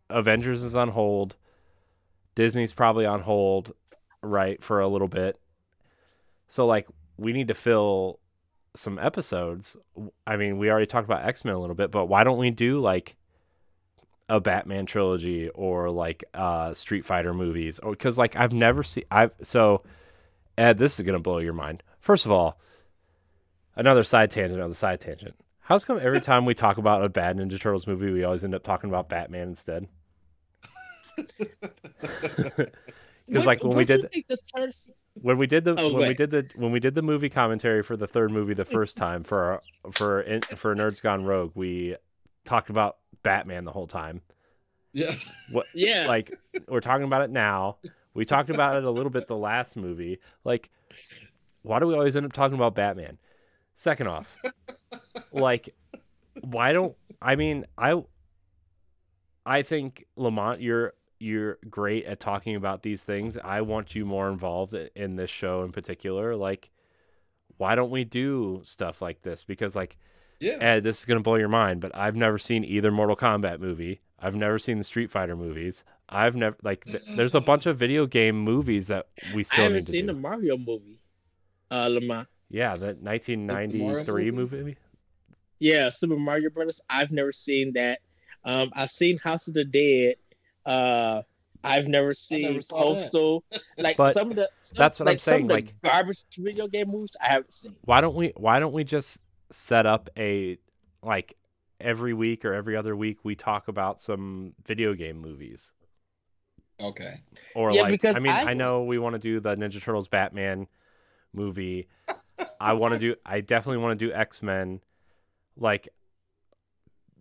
[0.10, 1.36] Avengers is on hold.
[2.36, 3.74] Disney's probably on hold,
[4.22, 5.40] right, for a little bit.
[6.48, 6.88] So like
[7.18, 8.20] we need to fill
[8.76, 9.78] some episodes.
[10.26, 12.50] I mean, we already talked about X Men a little bit, but why don't we
[12.50, 13.16] do like
[14.30, 17.80] a Batman trilogy or like uh Street Fighter movies?
[17.80, 19.84] Or because like I've never seen I've so
[20.58, 21.84] Ed, this is gonna blow your mind.
[22.00, 22.60] First of all,
[23.76, 25.36] another side tangent on the side tangent.
[25.62, 28.56] How's come every time we talk about a bad Ninja Turtles movie, we always end
[28.56, 29.88] up talking about Batman instead?
[33.28, 34.34] Because like when we What do you did
[35.16, 37.84] when we did the Oh, when we did the when we did the movie commentary
[37.84, 39.62] for the third movie the first time for our,
[39.92, 40.24] for
[40.56, 41.96] for Nerds Gone Rogue, we
[42.46, 44.22] talked about Batman the whole time.
[44.94, 45.14] yeah,
[45.52, 46.06] What, Yeah.
[46.08, 46.34] Like
[46.68, 47.78] we're talking about it now.
[48.14, 50.20] We talked about it a little bit the last movie.
[50.44, 50.70] Like,
[51.64, 53.18] why do we always end up talking about Batman?
[53.76, 54.40] Second off,
[55.32, 55.74] like,
[56.42, 58.04] why don't I mean I
[59.46, 63.38] I think Lamont, you're you're great at talking about these things.
[63.38, 66.36] I want you more involved in this show in particular.
[66.36, 66.70] Like,
[67.58, 69.44] why don't we do stuff like this?
[69.44, 69.98] Because like
[70.44, 70.58] yeah.
[70.60, 74.02] Ed, this is gonna blow your mind, but I've never seen either Mortal Kombat movie.
[74.20, 75.84] I've never seen the Street Fighter movies.
[76.10, 76.86] I've never like.
[76.86, 79.92] Th- there's a bunch of video game movies that we still I haven't need to
[79.92, 80.14] seen do.
[80.14, 81.00] the Mario movie.
[81.72, 82.28] Uh, Lamont.
[82.50, 84.58] Yeah, the 1993 movie?
[84.58, 84.78] movie.
[85.60, 86.82] Yeah, Super Mario Brothers.
[86.90, 88.00] I've never seen that.
[88.46, 90.16] Um, I've seen House of the Dead.
[90.66, 91.22] Uh,
[91.64, 92.94] I've never seen never saw.
[92.96, 93.44] Postal.
[93.78, 96.68] Like But some of the some, that's what I'm like, some saying, like- garbage video
[96.68, 97.76] game movies I haven't seen.
[97.86, 98.34] Why don't we?
[98.36, 99.20] Why don't we just
[99.54, 100.58] set up a
[101.02, 101.38] like
[101.80, 105.72] every week or every other week we talk about some video game movies
[106.82, 107.16] Okay.
[107.56, 109.82] or Yeah, like because I mean I, I- know we want to do the Ninja
[109.82, 110.68] Turtles Batman
[111.34, 111.88] movie.
[112.60, 113.16] I want to do.
[113.26, 114.80] I definitely want to do X Men,
[115.56, 115.90] like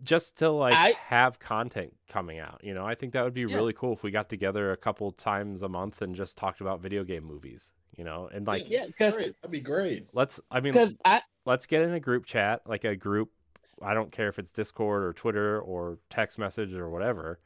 [0.02, 2.60] just to like I- have content coming out.
[2.64, 3.56] You know, I think that would be Yeah.
[3.56, 6.80] really cool if we got together a couple times a month and just talked about
[6.80, 7.72] video game movies.
[7.96, 10.04] You know, and like Yeah, because That'd be great.
[10.14, 10.40] let's.
[10.50, 13.30] I mean, because I let's get in a group chat, like a group.
[13.80, 17.40] I don't care if it's Discord or Twitter or text message or whatever.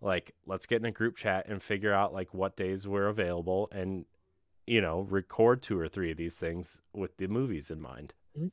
[0.00, 3.68] Like, let's get in a group chat and figure out like what days we're available
[3.72, 4.04] and,
[4.66, 8.12] you know, record two or three of these things with the movies in mind.
[8.36, 8.48] Mm-hmm.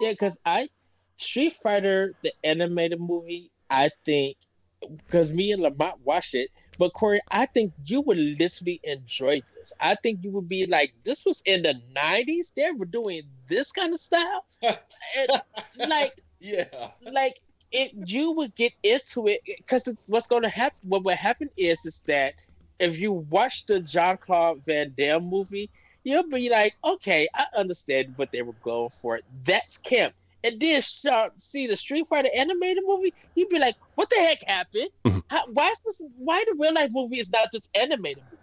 [0.00, 0.68] Yeah, because I
[1.16, 4.36] Street Fighter, the animated movie, I think
[4.80, 9.72] because me and Lamont watched it, but Corey, I think you would literally enjoy this.
[9.80, 12.52] I think you would be like, this was in the '90s.
[12.54, 15.28] They were doing this kind of style, and,
[15.88, 16.90] like, Yeah.
[17.12, 17.40] like
[17.72, 17.92] it.
[18.06, 20.78] You would get into it because what's going to happen?
[20.82, 22.34] What would happen is, is that
[22.78, 25.70] if you watch the Jean-Claude Van Damme movie,
[26.04, 29.20] you'll be like, okay, I understand what they were going for.
[29.44, 30.14] That's camp.
[30.44, 34.38] And then start, see the Street Fighter animated movie, you'd be like, what the heck
[34.46, 34.90] happened?
[35.04, 35.22] Mhm.
[35.28, 36.00] How, why is this?
[36.18, 38.42] Why the real life movie is not this animated movie?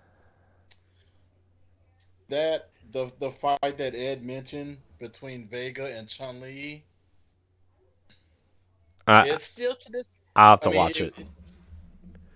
[2.30, 6.84] That the the fight that Ed mentioned between Vega and Chun Li.
[9.08, 11.14] Uh, It's Still to this, I'll have to I mean, watch it.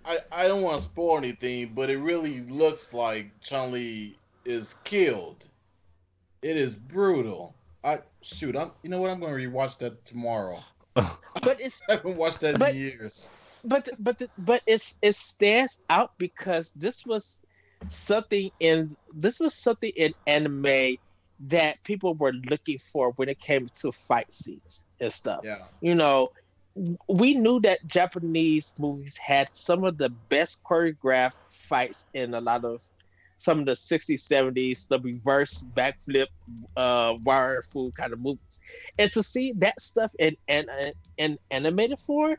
[0.06, 4.76] I, I don't want to spoil anything, but it really looks like Chun Li is
[4.84, 5.48] killed.
[6.42, 7.56] It is brutal.
[7.84, 8.56] I shoot.
[8.56, 8.72] I'm.
[8.84, 9.10] You know what?
[9.12, 10.60] I'm going to rewatch that tomorrow.
[10.96, 13.30] but it's I haven't watched that But- in years.
[13.64, 17.40] but but but it's it stands out because this was
[17.90, 20.98] something in this was something in anime
[21.40, 25.42] that people were looking for when it came to fight scenes and stuff.
[25.44, 25.60] Yeah.
[25.82, 26.32] You know,
[27.08, 32.66] we knew that Japanese movies had some of the best choreographed fights in a lot
[32.66, 32.82] of
[33.40, 36.28] some of the 60s, 70s, the reverse backflip,
[36.76, 38.60] uh, wire fu kind of movies.
[38.98, 40.66] And to see that stuff in, in,
[41.18, 42.38] in animated form,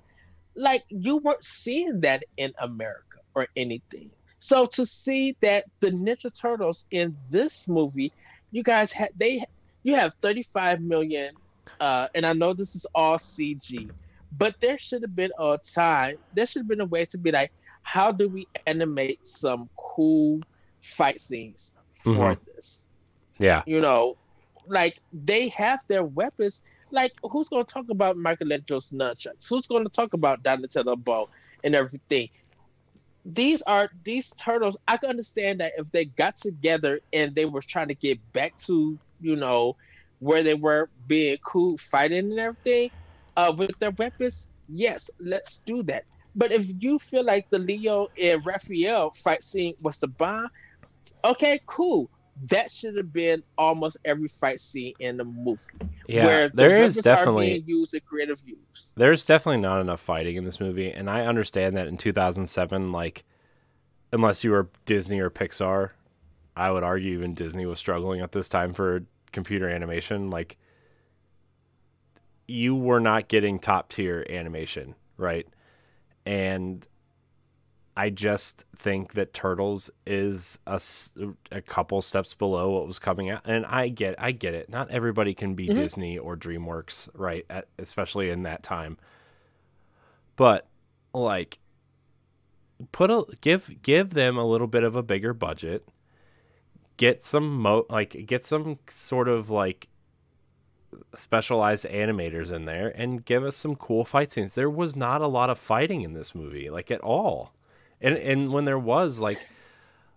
[0.56, 4.10] like you weren't seeing that in America or anything.
[4.48, 8.12] So to see that the Ninja Turtles in this movie,
[8.50, 9.44] you guys had they
[9.82, 11.32] you have 35 million
[11.80, 13.90] uh and I know this is all CG,
[14.32, 17.30] but there should have been a time, there should have been a way to be
[17.30, 20.40] like, how do we animate some cool
[20.80, 22.40] fight scenes for Mhm.
[22.46, 22.86] this?
[23.38, 23.62] Yeah.
[23.66, 24.16] You know,
[24.66, 26.62] like they have their weapons.
[26.90, 29.44] Like, who's going to talk about Michelangelo's nunchucks?
[29.48, 31.28] Who's going to talk about Donatello bow
[31.62, 32.28] and everything?
[33.30, 34.76] These are these turtles.
[34.88, 38.54] I can understand that if they got together and they were trying to get back
[38.66, 39.74] to you know
[40.20, 42.90] where they were being cool, fighting and everything
[43.36, 44.48] uh, with their weapons.
[44.68, 46.04] Yes, let's do that.
[46.34, 50.48] But if you feel like the Leo and Raphael fight scene was the bomb,
[51.24, 52.10] okay, cool.
[52.46, 55.62] That should have been almost every fight scene in the movie.
[56.06, 58.92] Yeah, where the there is definitely used in creative use.
[58.96, 63.24] there's definitely not enough fighting in this movie, and I understand that in 2007, like
[64.12, 65.90] unless you were Disney or Pixar,
[66.56, 70.30] I would argue even Disney was struggling at this time for computer animation.
[70.30, 70.56] Like
[72.46, 75.46] you were not getting top tier animation, right?
[76.24, 76.86] And
[77.98, 83.66] I just think that Turtles is a couple steps below what was coming out, and
[83.66, 84.68] I get I get it.
[84.70, 85.74] Not everybody can be Mhm.
[85.74, 87.44] Disney or DreamWorks, right?
[87.50, 88.98] At, especially in that time.
[90.36, 90.68] But
[91.12, 91.58] like,
[92.92, 95.88] put a give give them a little bit of a bigger budget.
[96.96, 99.88] Get some mo like get some sort of like
[101.14, 104.54] specialized animators in there and give us some cool fight scenes.
[104.54, 107.52] There was not a lot of fighting in this movie, like at all.
[108.00, 109.38] And and when there was, like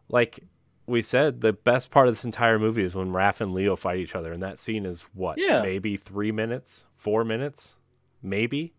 [0.09, 0.39] like
[0.87, 3.99] we said, the best part of this entire movie is when Raph and Leo fight
[3.99, 5.61] each other, and that scene is what, Yeah.
[5.61, 7.75] maybe three minutes, four minutes,
[8.21, 8.73] maybe.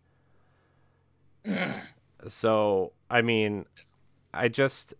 [2.27, 3.65] so I mean,
[4.33, 4.93] I just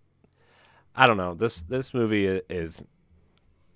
[0.96, 1.34] I don't know.
[1.34, 2.84] This this movie is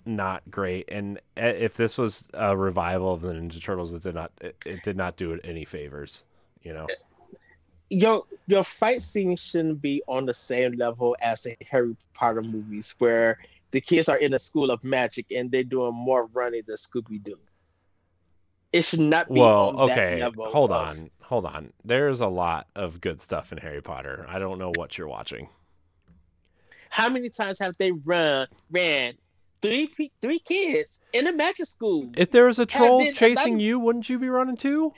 [0.04, 4.14] not great, and uh, if this was a revival of the Ninja Turtles, it did
[4.14, 6.24] not it, it did not do it any favors.
[6.62, 6.86] You know,
[7.90, 12.94] your your fight scene shouldn't be on the same level as the Harry Potter movies
[12.98, 13.38] where
[13.70, 17.22] the kids are in a school of magic and they're doing more running than Scooby
[17.22, 17.38] Doo.
[18.72, 20.20] It should not be well, on that okay,
[20.50, 21.72] hold of- on, hold on.
[21.84, 24.26] There's a lot of good stuff in Harry Potter.
[24.28, 25.48] I don't know what you're watching.
[26.90, 29.14] How many times have they run ran
[29.62, 29.88] three
[30.20, 32.10] three kids in a magic school?
[32.16, 34.92] If there was a troll chasing you, wouldn't you be running too?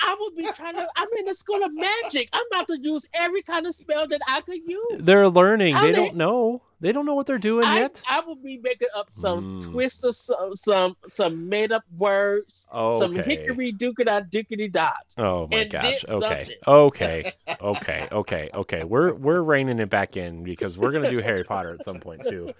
[0.00, 0.86] I would be trying to.
[0.96, 2.28] I'm in the school of magic.
[2.32, 5.00] I'm about to use every kind of spell that I could use.
[5.00, 5.74] They're learning.
[5.74, 6.62] How they don't know.
[6.80, 8.00] They don't know what they're doing I, yet.
[8.08, 9.70] I would be making up some Mm.
[9.72, 13.22] twist of some some, some made up words, some Okay.
[13.22, 15.16] hickory dookity dookity dots.
[15.18, 16.04] Oh my gosh.
[16.08, 16.56] Okay.
[16.66, 17.32] Okay.
[17.60, 18.08] Okay.
[18.12, 18.50] Okay.
[18.54, 18.84] Okay.
[18.84, 22.22] We're we're reining it back in because we're gonna do Harry Potter at some point
[22.24, 22.52] too.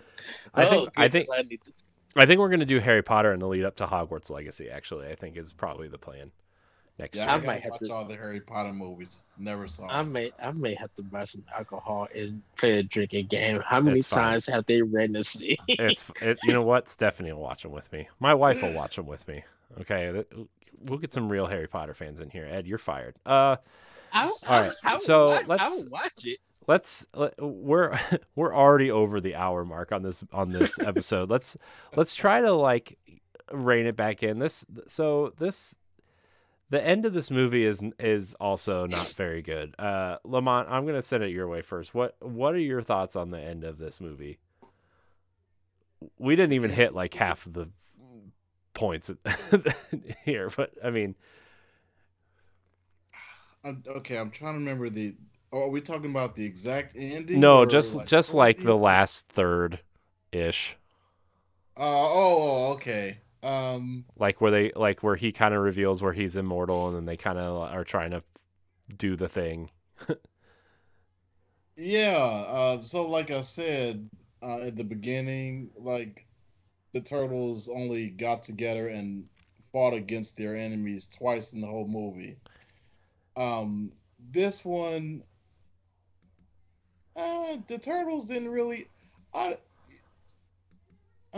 [0.52, 1.44] I Oh, think I think I
[2.16, 4.68] I think we're gonna do Harry Potter in the lead up to Hogwarts Legacy.
[4.68, 6.32] Actually, I think is probably the plan
[6.98, 7.30] next Yeah, year.
[7.30, 9.22] I, I might have watch to- all the Harry Potter movies.
[9.38, 9.86] Never saw.
[9.88, 10.12] I them.
[10.12, 13.60] may I may have to buy some alcohol and play a drinking game.
[13.64, 14.18] How many It's fine.
[14.32, 15.40] times have they ran this?
[15.68, 18.08] It's it, you know what Stephanie will watch them with me.
[18.20, 19.44] My wife will watch them with me.
[19.80, 20.24] Okay,
[20.80, 22.46] we'll get some real Harry Potter fans in here.
[22.50, 23.14] Ed, you're fired.
[23.24, 23.56] Uh,
[24.12, 26.38] I, All I, right, I would so watch, I let's- would watch it.
[26.66, 27.98] let's let, we're
[28.34, 31.30] we're already over the hour mark on this on this episode.
[31.30, 31.56] let's
[31.94, 32.98] let's try to like
[33.52, 34.38] rein it back in.
[34.40, 35.76] This so this
[36.70, 39.74] the end of this movie is is also not very good.
[39.78, 41.94] Uh Lamont, I'm going to send it your way first.
[41.94, 44.38] What what are your thoughts on the end of this movie?
[46.18, 47.68] We didn't even hit like half of the
[48.74, 49.10] points
[50.24, 51.16] here, but I mean,
[53.64, 55.14] I'm- okay, I'm trying to remember the.
[55.50, 57.40] Oh, are we talking about the exact ending?
[57.40, 59.80] no, just just like the last third
[60.30, 60.76] ish.
[61.76, 63.18] Uh, oh, oh, okay.
[63.42, 67.04] Um, like where they like where he kind of reveals where he's immortal and then
[67.04, 68.22] they kind of are trying to
[68.96, 69.70] do the thing
[71.76, 72.44] yeah.
[72.48, 74.08] Uh, so like I said
[74.42, 76.26] uh, at the beginning, like
[76.92, 79.24] the turtles only got together and
[79.72, 82.36] fought against their enemies twice in the whole movie.
[83.36, 83.92] Um,
[84.30, 85.22] this one,
[87.14, 88.88] uh, the turtles didn't really.
[89.34, 89.58] I,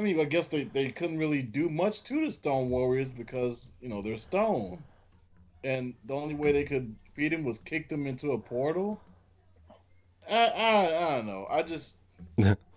[0.01, 3.75] I mean, I guess they, they couldn't really do much to the Stone Warriors because
[3.81, 4.85] you know they're stone,
[5.65, 9.05] and the only way they could feed them was kick them into a portal.
[10.31, 11.47] I I, I don't know.
[11.51, 11.99] I just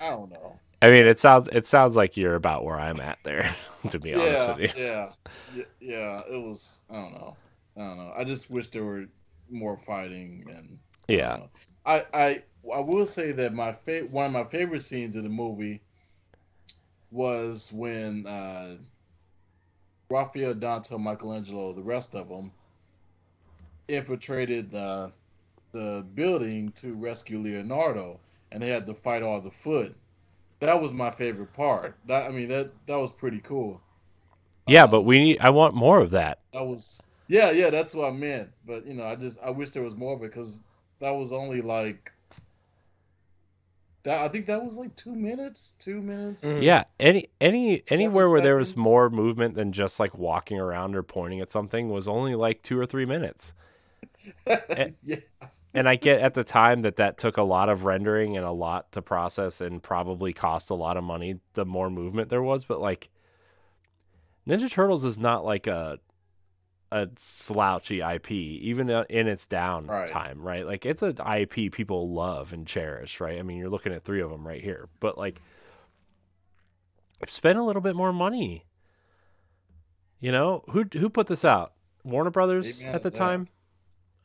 [0.00, 0.62] I don't know.
[0.82, 3.56] i mean it sounds it sounds like you're about where i'm at there
[3.90, 5.12] to be honest Yeah, with you yeah,
[5.46, 6.22] yeah, yeah.
[6.30, 6.82] It was.
[6.90, 7.38] I don't know.
[7.76, 8.12] I don't know.
[8.16, 9.06] I just wish there were
[9.50, 10.78] more fighting and
[11.08, 11.50] yeah don't.
[11.84, 15.28] I I I will say that my fa- one of my favorite scenes in the
[15.28, 15.82] movie
[17.10, 18.76] was when uh,
[20.10, 22.52] Raphael, Dante, Michelangelo, the rest of them
[23.88, 25.12] infiltrated the
[25.72, 29.96] the building to rescue Leonardo, and they had to fight all the foot.
[30.60, 31.98] That was my favorite part.
[32.06, 33.80] That I mean that that was pretty cool.
[34.66, 37.94] yeah but Um, we need i want more of that that was yeah yeah that's
[37.94, 40.30] what i meant but you know i just i wish there was more of it
[40.30, 40.62] because
[41.00, 42.12] that was only like
[44.06, 46.62] that i think that was like two minutes two minutes Mhm.
[46.62, 51.02] yeah any any anywhere where there was more movement than just like walking around or
[51.02, 53.52] pointing at something was only like two or three minutes
[55.02, 55.16] yeah.
[55.74, 58.50] and I get at the time that that took a lot of rendering and a
[58.52, 62.64] lot to process and probably cost a lot of money the more movement there was
[62.64, 63.08] but like
[64.48, 65.98] Ninja Turtles is not like a
[66.92, 70.08] a slouchy IP even uh, in its down Right.
[70.08, 70.66] time right?
[70.66, 73.38] Like it's an IP people love and cherish right?
[73.38, 74.88] I mean you're looking at three of them right here.
[75.00, 75.40] But like
[77.28, 78.64] spend a little bit more money.
[80.20, 81.72] You know who who put this out?
[82.04, 83.48] Warner Brothers Amen at the time?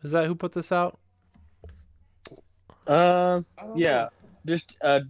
[0.03, 0.99] Is that who put this out?
[2.88, 4.09] Um, I yeah, know.
[4.43, 5.01] this uh,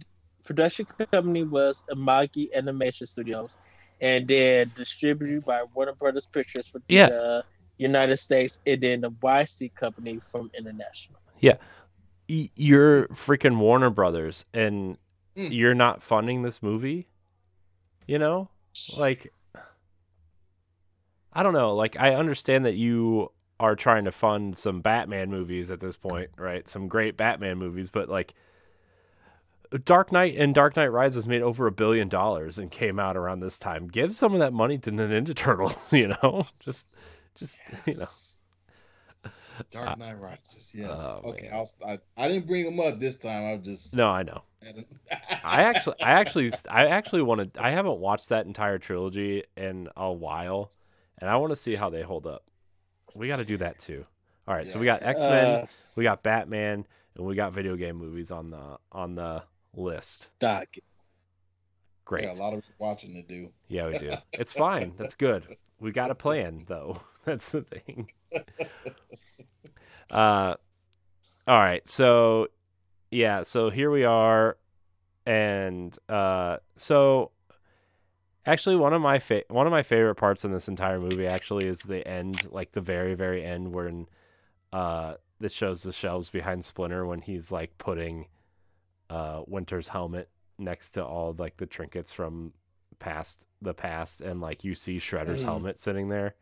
[0.44, 3.56] production company was Imagi Animation Studios,
[4.02, 7.06] and then distributed by Warner Brothers Pictures for the Yeah.
[7.06, 7.42] uh,
[7.78, 11.18] United States, and then the YC company from International.
[11.40, 11.56] Yeah,
[12.28, 14.98] you're freaking Warner Brothers and
[15.36, 15.50] Mm.
[15.50, 17.08] you're not funding this movie,
[18.06, 18.50] you know?
[18.98, 19.32] Like
[21.32, 25.70] I don't know, like I understand that you are trying to fund some Batman movies
[25.70, 26.68] at this point, right?
[26.68, 28.34] Some great Batman movies, but like
[29.78, 33.40] Dark Knight and Dark Knight Rises made over a billion dollars and came out around
[33.40, 33.88] this time.
[33.88, 36.46] Give some of that money to the Ninja Turtles, you know?
[36.60, 36.88] Just
[37.36, 39.30] just you know.
[39.70, 40.74] Dark Knight Rises.
[40.74, 40.98] Yes.
[41.00, 41.48] Oh, okay.
[41.52, 43.52] I'll, I I didn't bring them up this time.
[43.52, 44.42] I just No, I know.
[45.44, 47.64] I actually, I actually, I actually want to.
[47.64, 50.72] I haven't watched that entire trilogy in a while,
[51.18, 52.44] and I want to see how they hold up.
[53.14, 54.06] We got to do that too.
[54.48, 57.76] All right, so we got X Men, Uh, we got Batman, and we got video
[57.76, 59.42] game movies on the on the
[59.76, 60.28] list.
[60.38, 60.68] Doc.
[62.04, 62.24] Great.
[62.24, 63.50] Yeah, a lot of watching to do.
[63.68, 64.16] Yeah, we do.
[64.32, 64.94] It's fine.
[64.98, 65.56] That's good.
[65.80, 67.00] We got a plan though.
[67.24, 68.10] That's the thing.
[70.10, 70.56] Uh
[71.46, 71.88] all right.
[71.88, 72.48] So
[73.10, 74.58] yeah, so here we are
[75.24, 77.30] and uh so
[78.44, 81.66] actually one of my fa- one of my favorite parts in this entire movie actually
[81.66, 84.06] is the end, like the very very end when
[84.72, 88.26] uh that shows the shelves behind Splinter when he's like putting
[89.12, 92.52] uh Winter's helmet next to all like the trinkets from
[92.98, 95.46] past the past and like you see Shredder's Mhm.
[95.46, 96.34] helmet sitting there.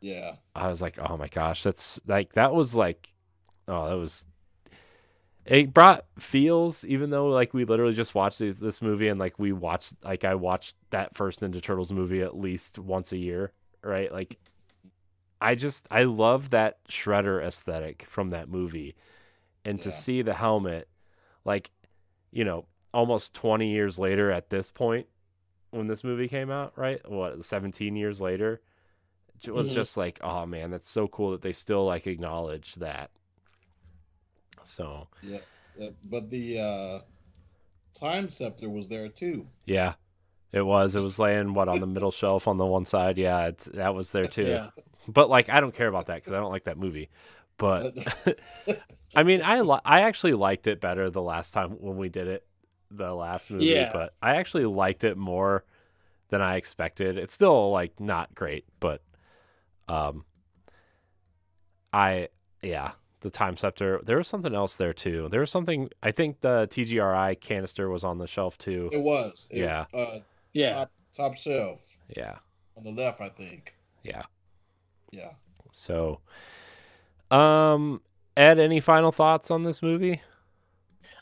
[0.00, 0.36] Yeah.
[0.54, 3.12] I was like, oh my gosh, that's like that was like,
[3.68, 4.24] oh, that was.
[5.46, 9.38] It brought feels, even though like we literally just watched this, this movie and like
[9.38, 13.52] we watched like I watched that first Ninja Turtles movie at least once a year,
[13.82, 14.10] right?
[14.10, 14.38] Like,
[15.40, 18.94] I just I love that Shredder aesthetic from that movie,
[19.66, 20.88] and to see the helmet,
[21.44, 21.70] like,
[22.34, 25.06] you know, almost twenty years later at this point,
[25.70, 27.00] when this movie came out, right?
[27.10, 28.60] What seventeen years later,
[29.44, 29.74] it was Mhm.
[29.74, 33.10] just like, oh man, that's so cool that they still like acknowledge that.
[34.64, 35.38] So Yeah.
[35.80, 36.98] Uh, but the uh
[37.98, 39.46] time scepter was there too.
[39.66, 39.94] yeah,
[40.52, 40.94] it was.
[40.96, 43.18] It was laying what on the middle shelf on the one side.
[43.18, 44.46] Yeah, it's, that was there too.
[44.46, 44.70] Yeah.
[45.08, 47.10] But like, I don't care about that because I don't like that movie.
[47.58, 47.92] But
[49.16, 52.26] I mean, I li- I actually liked it better the last time when we did
[52.28, 52.46] it,
[52.90, 53.66] the last movie.
[53.66, 53.90] Yeah.
[53.92, 55.64] But I actually liked it more
[56.28, 57.18] than I expected.
[57.18, 59.02] It's still like not great, but
[59.88, 60.24] um,
[61.92, 62.28] I
[62.62, 64.00] yeah, the time scepter.
[64.04, 65.28] There was something else there too.
[65.30, 65.90] There was something.
[66.02, 68.90] I think the TGRI canister was on the shelf too.
[68.92, 69.48] it was.
[69.50, 69.86] It- Yeah.
[69.92, 70.18] Uh,
[70.52, 70.74] Yeah.
[70.74, 72.38] top top shelf Yeah,
[72.76, 73.76] on the left, I think.
[74.02, 74.22] yeah.
[75.12, 75.32] Yeah.
[75.72, 76.20] So,
[77.30, 78.00] um,
[78.36, 80.20] Ed, any final thoughts on this movie?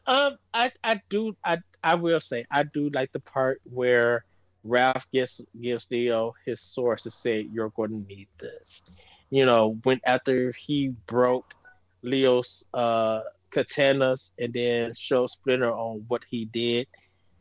[0.07, 4.25] Um, I I do I I will say I do like the part where
[4.67, 8.83] Raph gives gives Leo his source to say you're going to need this.
[9.31, 11.55] You know, when after he broke
[12.03, 13.21] Leo's uh
[13.51, 16.87] katanas and then showed Splinter on what he did,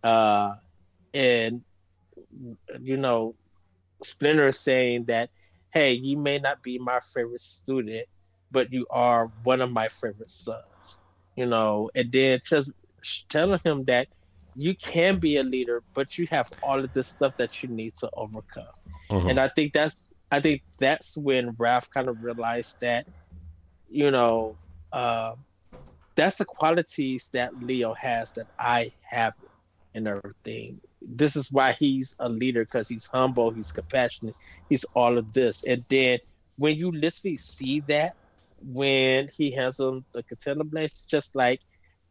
[0.04, 0.56] uh,
[1.14, 1.62] and
[2.82, 3.36] you know,
[4.04, 5.30] Splinter is saying that,
[5.72, 8.08] hey, you may not be my favorite student,
[8.52, 11.00] but you are one of my favorite sons
[11.36, 12.72] you know, and then just
[13.30, 14.08] telling him that
[14.56, 17.94] you can be a leader, but you have all of this stuff that you need
[18.00, 18.64] to overcome.
[19.28, 23.06] And I think that's I think that's when Raph kind of realized that,
[23.88, 24.58] you know,
[24.92, 25.34] uh,
[26.16, 29.34] that's the qualities that Leo has that I have
[29.94, 30.80] and everything.
[31.02, 34.36] This is why he's a leader because he's humble, he's compassionate,
[34.70, 35.64] he's all of this.
[35.64, 36.20] And then
[36.58, 38.14] when you literally see that
[38.62, 41.62] when he has on the katana blades, just like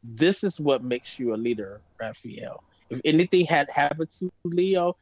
[0.03, 2.65] this is what makes you a leader, Raphael.
[2.91, 4.95] If anything had happened to Leo,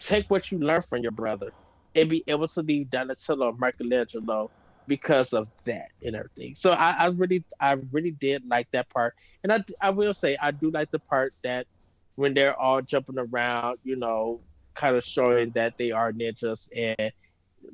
[0.00, 1.52] take what you learned from your brother
[1.94, 4.50] and be able to leave Donatello Michelangelo
[4.86, 6.54] because of that and everything.
[6.56, 10.36] So I, I really, I really did like that part, and I, I will say
[10.40, 11.66] I do like the part that
[12.16, 14.42] when they're all jumping around, you know,
[14.74, 17.12] kind of showing that they are ninjas, and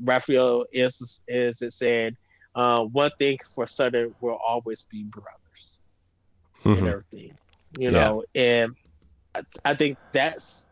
[0.03, 2.15] Raphael is is it said,
[2.59, 5.81] uh, one thing for certain we'll always be brothers
[6.65, 6.75] Mhm.
[6.75, 7.37] and everything.
[7.73, 8.01] You Yeah.
[8.01, 8.77] know, and
[9.35, 10.69] I, I think that's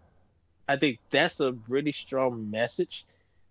[0.68, 3.06] I think that's a really strong message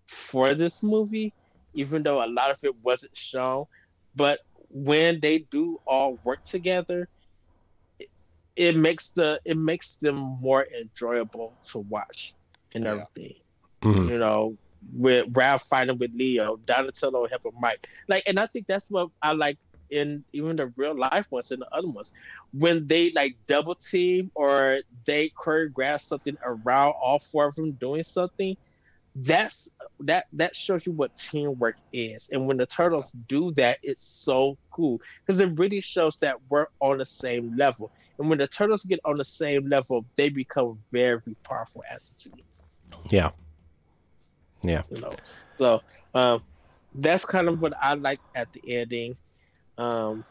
[0.07, 1.33] for this movie,
[1.73, 3.65] even though a lot of it wasn't shown.
[4.15, 4.39] But
[4.69, 7.09] when they do all work together,
[7.99, 8.09] it,
[8.55, 12.35] it makes the it makes them more enjoyable to watch
[12.73, 13.05] and Yeah.
[13.05, 13.35] everything.
[13.83, 14.11] Mhm.
[14.11, 14.57] You know,
[14.93, 17.87] with Raph fighting with Leo, Donatello helping Mike.
[18.07, 19.57] Like, and I think that's what I like
[19.89, 22.11] in even the real life ones and the other ones
[22.51, 28.03] when they like double team or they choreograph something around all four of them doing
[28.03, 28.55] something
[29.17, 34.05] that's that that shows you what teamwork is and when the turtles do that it's
[34.05, 38.47] so cool because it really shows that we're on the same level and when the
[38.47, 42.41] turtles get on the same level they become very powerful as a team
[43.09, 43.31] Yeah.
[44.67, 44.83] Yeah.
[44.89, 45.09] you know
[45.57, 45.81] so
[46.13, 46.41] um
[46.95, 49.17] that's kind of what i like at the ending
[49.77, 50.23] um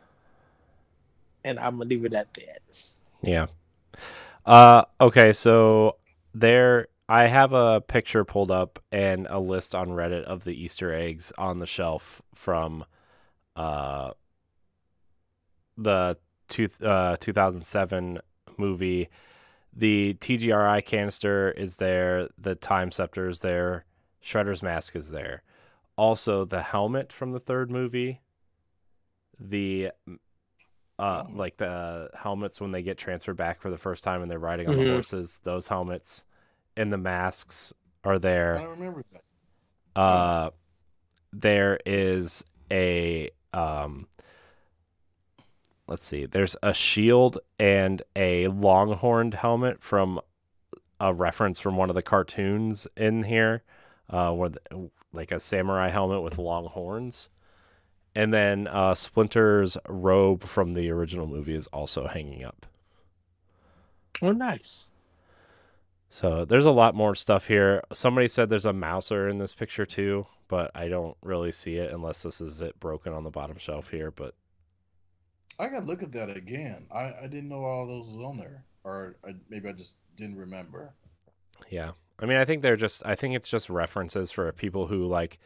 [1.45, 2.61] and i'm gonna leave it at that
[3.23, 3.47] Yeah.
[4.45, 5.97] Uh okay, so
[6.35, 10.93] there I have a picture pulled up and a list on Reddit of the Easter
[10.93, 12.85] eggs on the shelf from
[13.57, 14.13] uh
[15.79, 16.17] the
[16.49, 18.19] two, uh 2007
[18.59, 19.09] movie.
[19.77, 23.85] The TGRI canister is there, the time scepter is there,
[24.25, 25.43] Shredder's mask is there.
[25.97, 28.21] Also the helmet from the third movie,
[29.39, 29.91] the
[30.99, 34.39] uh, like the helmets when they get transferred back for the first time and they're
[34.39, 34.93] riding on the Mhm.
[34.93, 35.41] horses.
[35.43, 36.23] Those helmets
[36.77, 37.73] and the masks
[38.05, 38.59] are there.
[38.59, 40.01] don't remember that.
[40.01, 40.51] Uh,
[41.33, 44.07] there is a um,
[45.87, 46.27] let's see.
[46.27, 50.21] There's a shield and a longhorned helmet from
[51.01, 53.63] a reference from one of the cartoons in here,
[54.11, 57.29] uh, where the, like a samurai helmet with long horns.
[58.15, 62.67] And then uh, Splinter's robe from the original movie is also hanging up.
[64.23, 64.89] oh nice
[66.09, 67.83] So there's a lot more stuff here.
[67.93, 71.93] Somebody said there's a mouser in this picture too, but I don't really see it
[71.93, 74.11] unless this is it broken on the bottom shelf here.
[74.11, 74.35] But
[75.59, 76.87] I gotta look at that again.
[76.93, 80.37] I, I didn't know all those was on there, or I, maybe I just didn't
[80.37, 80.95] remember.
[81.71, 81.93] yeah,
[82.25, 85.39] I mean, I think they're just, I think it's just references for people who like,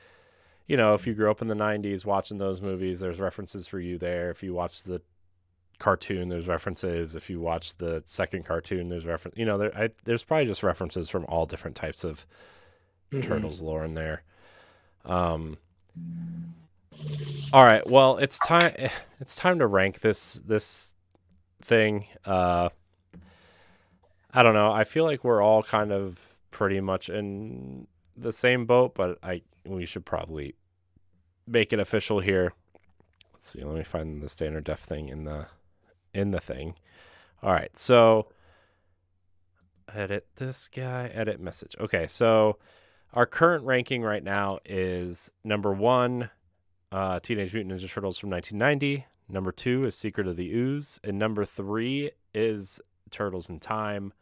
[0.68, 3.80] you know, if you grew up in the 90s watching those movies, there's references for
[3.80, 4.30] you there.
[4.30, 5.02] If you watch the
[5.80, 7.16] cartoon, there's references.
[7.16, 10.62] If you watch the second cartoon, there's reference, you know, there, I, there's probably just
[10.62, 12.24] references from all different types of
[13.10, 13.22] Mhm.
[13.24, 14.22] turtles lore in there.
[15.05, 15.59] Um
[17.52, 18.72] All right, well, it's time
[19.20, 20.94] it's time to rank this this
[21.62, 22.06] thing.
[22.24, 22.68] Uh
[24.32, 24.70] I don't know.
[24.70, 29.43] I feel like we're all kind of pretty much in the same boat, but I
[29.65, 30.55] we should probably
[31.47, 32.53] make it official here.
[33.33, 33.62] Let's see.
[33.62, 35.47] Let me find the standard def thing in the
[36.15, 36.75] in the thing.
[37.43, 37.77] All right.
[37.77, 38.29] So
[39.95, 41.75] edit this guy, edit message.
[41.81, 42.59] Okay, so
[43.12, 46.31] our current ranking right now is number one,
[46.93, 49.07] uh, Teenage Mutant Ninja Turtles from 1990.
[49.29, 52.81] Number two is Secret of the Ooze, and number three is
[53.11, 54.12] Turtles in Time.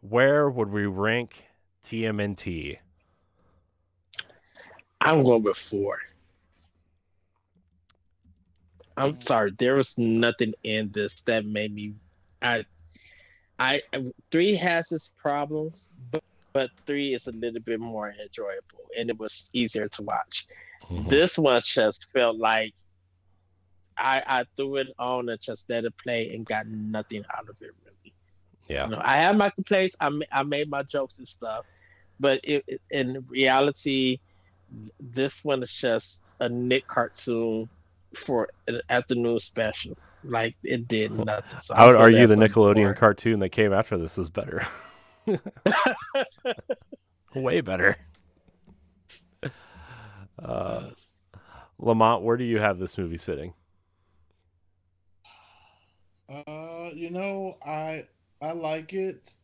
[0.00, 1.44] Where would we rank
[1.84, 2.78] TMNT?
[5.00, 5.98] i'm going with four
[8.96, 11.94] i'm sorry there was nothing in this that made me
[12.42, 12.64] i
[13.58, 13.80] i
[14.30, 19.18] three has its problems but but three is a little bit more enjoyable and it
[19.18, 20.46] was easier to watch
[20.84, 21.06] mm-hmm.
[21.06, 22.72] this one just felt like
[23.98, 27.56] I I threw it on and just let it play and got nothing out of
[27.62, 27.72] it.
[28.68, 28.84] Yeah.
[28.84, 29.94] You know, I had my complaints.
[30.00, 31.64] I I made my jokes and stuff,
[32.18, 34.18] but it, it- in reality,
[35.00, 37.68] this one is just a Nick cartoon
[38.16, 39.96] for an afternoon special.
[40.24, 41.60] Like it did nothing.
[41.62, 42.94] So I would argue the Nickelodeon four.
[42.94, 44.66] cartoon that came after this is better.
[47.34, 47.96] Way better.
[50.42, 50.90] Uh,
[51.78, 53.52] Lamont, where do you have this movie sitting?
[56.28, 58.06] Uh, you know, I
[58.40, 59.34] I like it.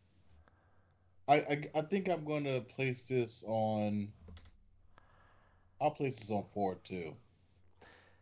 [1.28, 4.09] I I, I think I'm going to place this on.
[5.81, 7.14] I'll place this on four too.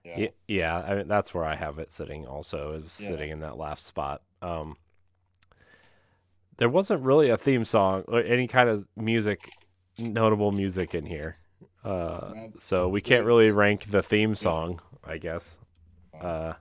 [0.04, 0.18] Yeah.
[0.18, 2.26] Yeah, yeah I mean, that's where I have it sitting.
[2.26, 3.08] Also, is Yeah.
[3.08, 4.22] sitting in that last spot.
[4.40, 4.76] Um,
[6.56, 9.40] there wasn't really a theme song or any kind of music,
[9.98, 11.36] notable music in here.
[11.84, 15.58] Uh, so we can't really rank the theme song, I guess.
[16.18, 16.54] Uh,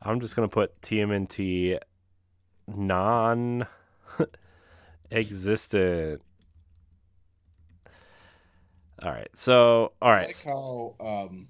[0.00, 1.78] I'm just gonna put TMNT
[2.66, 3.66] non
[5.10, 6.22] existent.
[9.02, 9.28] All right.
[9.34, 10.26] So, all right.
[10.26, 11.48] Like how um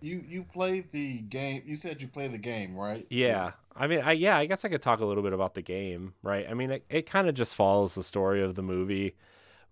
[0.00, 1.62] you you played the game.
[1.64, 3.06] You said you played the game, right?
[3.10, 3.52] Yeah.
[3.76, 6.14] I mean, I yeah, I guess I could talk a little bit about the game,
[6.22, 6.46] right?
[6.48, 9.16] I mean, it, it kind of just follows the story of the movie,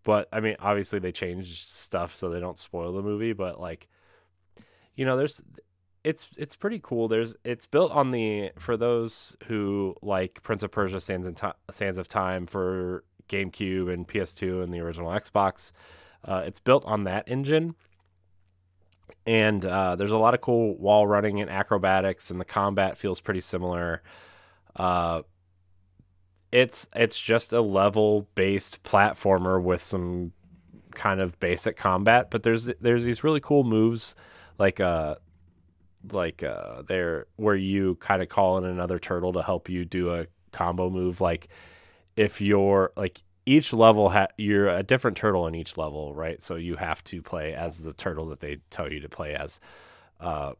[0.02, 3.88] but I mean, obviously they changed stuff so they don't spoil the movie, but like
[4.96, 5.42] you know, there's
[6.04, 7.08] it's it's pretty cool.
[7.08, 11.98] There's it's built on the for those who like Prince of Persia: Sands and Sands
[11.98, 15.72] of Time for GameCube and PS2 and the original Xbox.
[16.24, 17.74] Uh, it's built on that engine,
[19.26, 23.20] and uh, there's a lot of cool wall running and acrobatics, and the combat feels
[23.20, 24.02] pretty similar.
[24.74, 25.22] Uh,
[26.50, 30.32] it's it's just a level based platformer with some
[30.94, 34.14] kind of basic combat, but there's there's these really cool moves
[34.58, 35.14] like uh
[36.10, 40.14] like uh there where you kind of call in another turtle to help you do
[40.14, 41.48] a combo move like
[42.16, 46.56] if you're like each level ha- you're a different turtle in each level right so
[46.56, 49.60] you have to play as the turtle that they tell you to play as
[50.20, 50.52] uh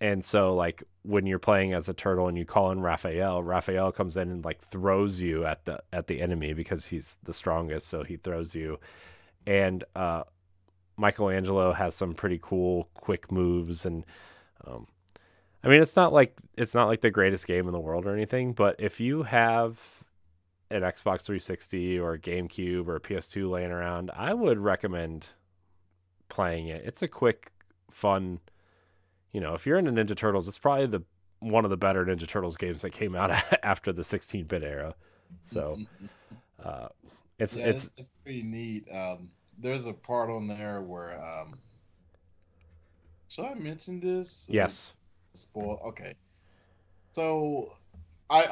[0.00, 3.92] and so like when you're playing as a turtle and you call in Raphael, Raphael
[3.92, 7.86] comes in and like throws you at the at the enemy because he's the strongest,
[7.86, 8.78] so he throws you.
[9.46, 10.24] And uh
[10.96, 14.04] Michelangelo has some pretty cool quick moves and
[14.66, 14.86] um,
[15.62, 18.14] I mean it's not like it's not like the greatest game in the world or
[18.14, 20.04] anything, but if you have
[20.70, 25.30] an Xbox 360 or a GameCube or a PS2 laying around, I would recommend
[26.28, 26.82] playing it.
[26.84, 27.50] It's a quick,
[27.90, 28.38] fun,
[29.32, 31.02] you know, if you're into Ninja Turtles, it's probably the
[31.40, 33.30] one of the better Ninja Turtles games that came out
[33.62, 34.94] after the 16-bit era.
[35.42, 35.76] So,
[36.64, 36.88] uh,
[37.38, 38.88] it's yeah, it's, it's it's pretty neat.
[38.92, 41.58] Um, there's a part on there where um,
[43.30, 44.48] should I mention this?
[44.50, 44.92] yes,
[45.34, 45.80] Spoil.
[45.86, 46.14] Okay.
[47.14, 47.72] So,
[48.28, 48.42] I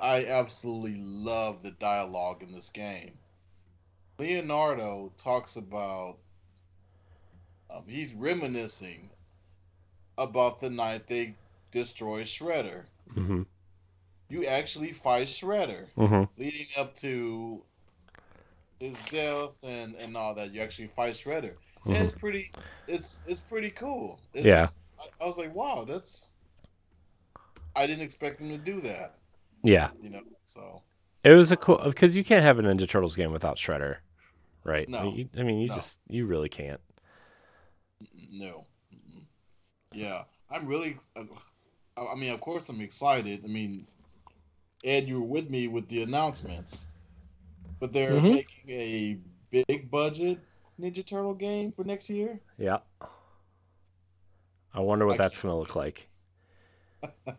[0.00, 3.12] I I absolutely love the dialogue in this game.
[4.18, 6.16] Leonardo talks about.
[7.70, 9.10] Um, he's reminiscing
[10.16, 11.34] about the night they
[11.70, 12.84] destroy Shredder.
[13.12, 13.42] hmm
[14.30, 17.62] You actually fight Shredder, hmm leading up to
[18.80, 20.52] his death and and all that.
[20.54, 21.54] You actually fight Shredder,
[21.88, 22.50] and it's pretty.
[22.86, 24.20] It's it's pretty cool.
[24.34, 24.66] It's, Yeah.
[24.98, 26.32] I, I was like, wow, that's.
[27.76, 29.14] I didn't expect them to do that.
[29.62, 29.90] yeah.
[30.02, 30.82] You know, so
[31.24, 33.96] It was a cool because you can't have a Ninja Turtles game without Shredder,
[34.64, 34.88] right?
[34.88, 35.12] No.
[35.14, 35.74] You- I mean, you No.
[35.76, 36.80] just you really can't.
[38.30, 38.64] no.
[39.92, 40.96] Yeah, I'm really.
[41.16, 41.22] I
[41.96, 43.42] I mean, of course, I'm excited.
[43.44, 43.86] I mean,
[44.84, 46.88] Ed, you were with me with the announcements,
[47.80, 48.32] but they're Mhm.
[48.34, 49.18] making a
[49.50, 50.38] big budget
[50.80, 52.40] Ninja Turtle game for next year.
[52.56, 52.78] Yeah.
[54.72, 56.08] I wonder what I that's going to look like.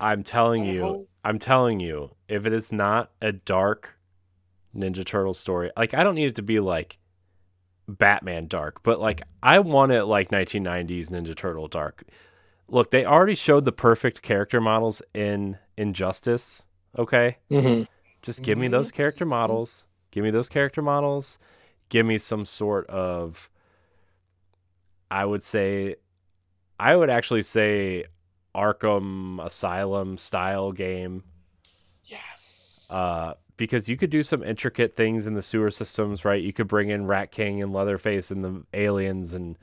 [0.00, 3.96] I'm telling I you, hope- I'm telling you, if it is not a dark
[4.74, 6.98] Ninja Turtle story, like I don't need it to be like
[7.88, 12.04] Batman dark, but like I want it like 1990s Ninja Turtle dark.
[12.68, 16.62] Look, they already showed the perfect character models in Injustice,
[16.98, 17.36] okay?
[17.50, 17.82] Mm-hmm.
[18.22, 18.70] Just give me Mhm.
[18.70, 19.84] those character models.
[20.10, 21.38] Give me those character models.
[21.92, 23.50] Give me some sort of
[25.10, 25.96] I would say
[26.80, 28.06] I would actually say
[28.54, 31.22] Arkham Asylum style game.
[32.06, 32.88] Yes.
[32.90, 36.42] Uh because you could do some intricate things in the sewer systems, right?
[36.42, 39.58] You could bring in Rat King and Leatherface and the aliens and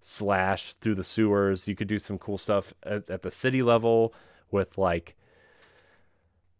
[0.00, 1.66] slash through the sewers.
[1.66, 4.14] You could do some cool stuff at, at the city level
[4.52, 5.16] with like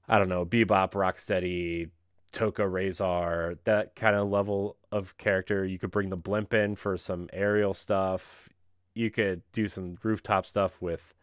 [0.08, 1.90] I don't know, Bebop, Rocksteady,
[2.32, 5.64] Tokka Rahzar, that kind of level of character.
[5.64, 8.48] You could bring the blimp in for some aerial stuff.
[8.94, 11.14] You could do some rooftop stuff with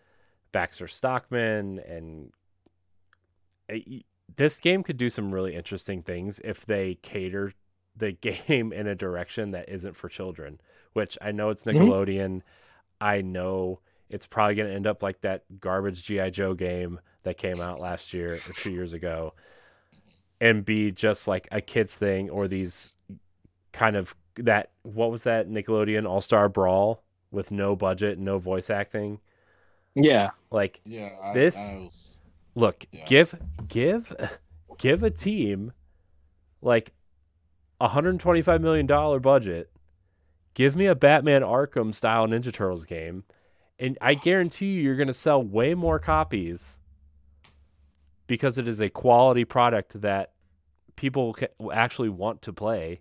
[0.52, 2.32] Baxter Stockman and
[3.72, 4.04] uh, y-
[4.36, 7.54] this game could do some really interesting things if they cater
[7.96, 8.12] the
[8.48, 10.60] game in a direction that isn't for children,
[10.94, 11.76] which I know it's Mhm.
[11.76, 12.42] Nickelodeon.
[13.00, 13.80] I know
[14.10, 17.80] it's probably going to end up like that garbage GI Joe game that came out
[17.80, 19.34] last year or 2 years ago
[20.42, 22.90] and be just like a kids thing or these
[23.72, 29.20] kind of that what was that Nickelodeon All-Star Brawl with no budget, no voice acting?
[29.96, 30.32] Yeah.
[30.52, 31.10] Like yeah.
[31.24, 32.22] I, this- I was,
[32.56, 33.06] look Yeah.
[33.06, 33.36] give
[33.68, 34.16] give
[34.78, 35.74] give a team
[36.62, 36.92] like
[37.80, 39.70] a 125 million dollar budget
[40.54, 43.24] give me a batman arkham style ninja turtles game
[43.78, 46.78] and i guarantee you you're going to sell way more copies
[48.28, 50.34] because it is a quality product that
[50.96, 51.36] people
[51.74, 53.00] actually want to play and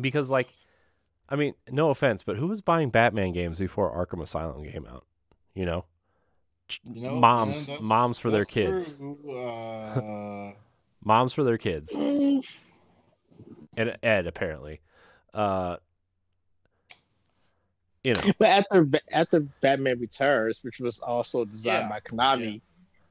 [0.00, 0.48] because like
[1.28, 5.04] i mean no offense but who was buying batman games before arkham asylum came out?
[5.54, 5.84] You know?
[6.84, 8.94] You know, moms and that's- moms for their kids.
[9.00, 10.52] Uh,
[11.04, 11.94] moms for their kids.
[13.76, 14.80] And ed apparently.
[15.32, 15.76] Uh
[18.02, 22.60] you know, But after after Batman Returns, which was also designed Yeah, by Konami,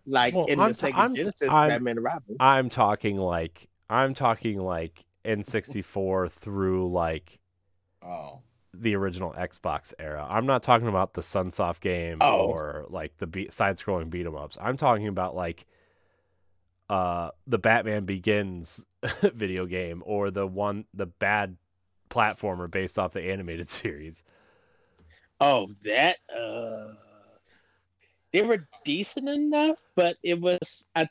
[0.05, 2.35] like Well, in I'm the t- Sega Genesis, I'm- Batman and Robin.
[2.39, 7.39] I'm talking like I'm talking like N64 through like
[8.01, 8.41] Oh,
[8.73, 10.25] the original Xbox era.
[10.29, 12.47] I'm not talking about the Sunsoft game Oh.
[12.47, 14.57] or like the be- side-scrolling beat 'em ups.
[14.59, 15.65] I'm talking about like
[16.89, 18.85] uh the Batman Begins
[19.21, 21.55] video game or the one the bad
[22.09, 24.23] platformer based off the animated series.
[25.39, 26.93] Oh, that uh,
[28.31, 31.07] they were decent enough, but it was I,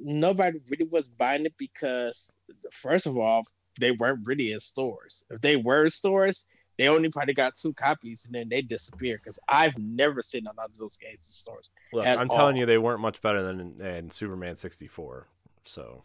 [0.00, 2.30] nobody really was buying it because
[2.72, 3.44] first of all,
[3.78, 5.22] they weren't really in stores.
[5.30, 6.44] If they were in stores,
[6.78, 9.20] they only probably got two copies and then they disappeared.
[9.22, 11.70] Because I've never seen a lot of those games in stores.
[11.92, 15.26] Look, At I'm telling you they weren't much better than than Superman 64.
[15.64, 16.04] So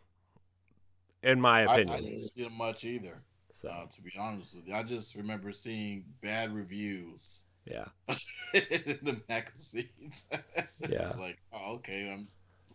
[1.23, 3.21] in my I, I didn't see it much either.
[3.53, 7.85] so Uh, to be honest with you, I just remember seeing bad reviews yeah.
[8.53, 10.27] in the magazines.
[10.87, 11.07] Yeah.
[11.07, 12.27] it's like, oh, okay, I'm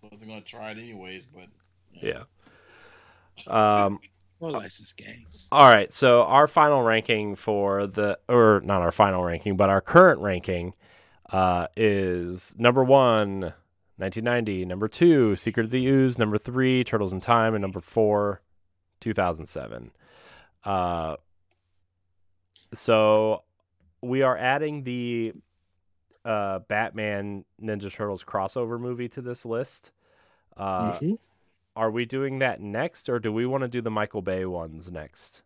[0.03, 1.47] wasn't gonna try it anyways, but
[1.93, 2.25] Yeah.
[3.47, 4.01] Um
[4.39, 5.49] Well, licensed games.
[5.53, 9.83] All right, so our final ranking for the, or not our final ranking, but our
[9.83, 10.75] current ranking
[11.31, 13.53] uh, is number one,
[13.99, 18.41] 1990, number two, Secret of the Ooze, number three, Turtles in Time, and number four,
[19.01, 19.91] 2007.
[20.65, 21.17] Uh,
[22.75, 23.43] so
[24.03, 25.35] we are adding the
[26.25, 29.91] uh, Batman Ninja Turtles crossover movie to this list.
[30.57, 31.19] Uh, Mhm.
[31.77, 34.91] are we doing that next, or do we want to do the Michael Bay ones
[34.91, 35.43] next?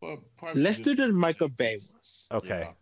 [0.00, 0.18] Well,
[0.54, 2.26] Let's do the Michael Bay ones.
[2.32, 2.72] Okay, Yeah.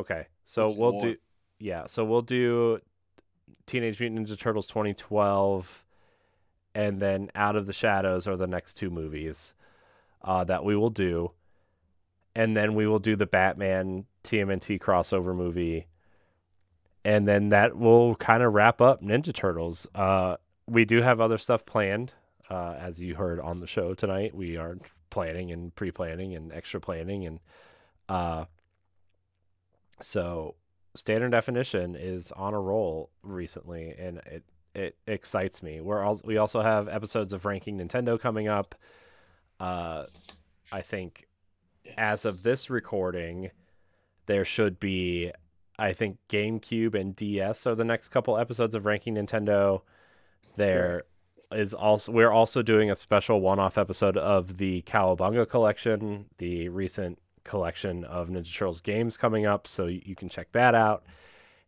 [0.00, 0.26] okay.
[0.44, 1.16] So Which is we'll more- do,
[1.58, 1.86] yeah.
[1.86, 2.80] So we'll do
[3.66, 5.84] Teenage Mutant Ninja Turtles 2012,
[6.74, 9.54] and then Out of the Shadows are the next two movies
[10.22, 11.32] uh, that we will do,
[12.34, 15.86] and then we will do the Batman TMNT crossover movie,
[17.04, 19.86] and then that will kind of wrap up Ninja Turtles.
[19.94, 20.36] Uh,
[20.66, 22.12] we do have other stuff planned,
[22.50, 24.34] uh, as you heard on the show tonight.
[24.34, 24.78] We are
[25.10, 27.40] planning and pre-planning and extra planning, and
[28.08, 28.46] uh,
[30.00, 30.56] so
[30.94, 34.44] standard definition is on a roll recently, and it
[34.74, 35.80] it excites me.
[35.80, 38.74] We're all we also have episodes of ranking Nintendo coming up.
[39.60, 40.06] Uh,
[40.72, 41.26] I think
[41.96, 43.50] as of this recording,
[44.26, 45.32] there should be,
[45.78, 49.82] I think GameCube and DS are the next couple episodes of ranking Nintendo.
[50.56, 51.04] There
[51.52, 57.18] is also we're also doing a special one-off episode of the Cowabunga collection, the recent
[57.44, 61.04] collection of Ninja Turtles games coming up, so you you can check that out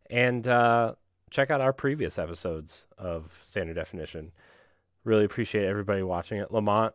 [0.09, 0.95] and uh,
[1.29, 4.31] check out our previous episodes of Standard Definition.
[5.03, 6.51] Really appreciate everybody watching it.
[6.51, 6.93] Lamont,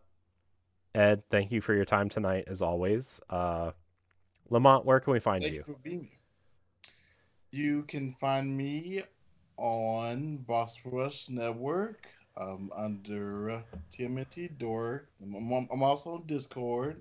[0.95, 3.21] Ed, thank you for your time tonight, as always.
[3.31, 3.73] Uh,
[4.51, 5.59] Lamont, where can we find Thank you?
[5.61, 6.19] you for being here.
[7.51, 9.03] You can find me
[9.57, 12.07] on Boss Rush Network
[12.37, 15.09] um, under uh, TMNT Dork.
[15.23, 17.01] I'm, I'm- I'm also on Discord.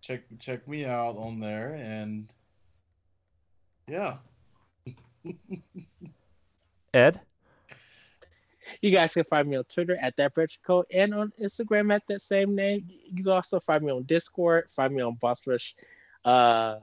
[0.00, 2.28] Check check me out on there, and
[3.88, 4.16] yeah,
[6.94, 7.20] Ed?
[8.80, 12.02] You guys can find me on Twitter at that Retro Code and on Instagram at
[12.08, 12.88] that same name.
[13.12, 15.76] You can also find me on Discord, find me on Boss Rush
[16.24, 16.76] uh,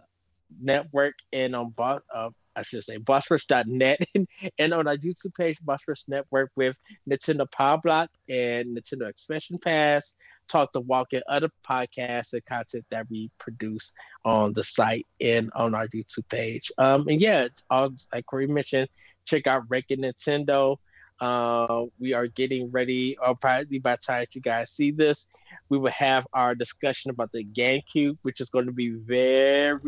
[0.61, 2.30] Network and on Boss uh,
[2.60, 4.02] I should say bossrush.net
[4.60, 6.78] and, on our YouTube page, Boss Rush Network with
[7.10, 10.14] Nintendo Power Block and Nintendo Expansion Pass,
[10.49, 13.94] Talk the Walk and other podcasts and content that we produce
[14.26, 16.72] on the site and on our YouTube page.
[16.78, 18.90] Um and yeah, all like Corey mentioned,
[19.26, 20.78] check out Ranking Nintendo.
[21.20, 25.28] Uh, we are getting ready, or probably by the time you guys see this,
[25.70, 29.80] we will have our discussion about the GameCube, which is going to be very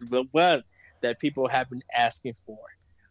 [0.00, 0.62] the one
[1.02, 2.58] that people have been asking for,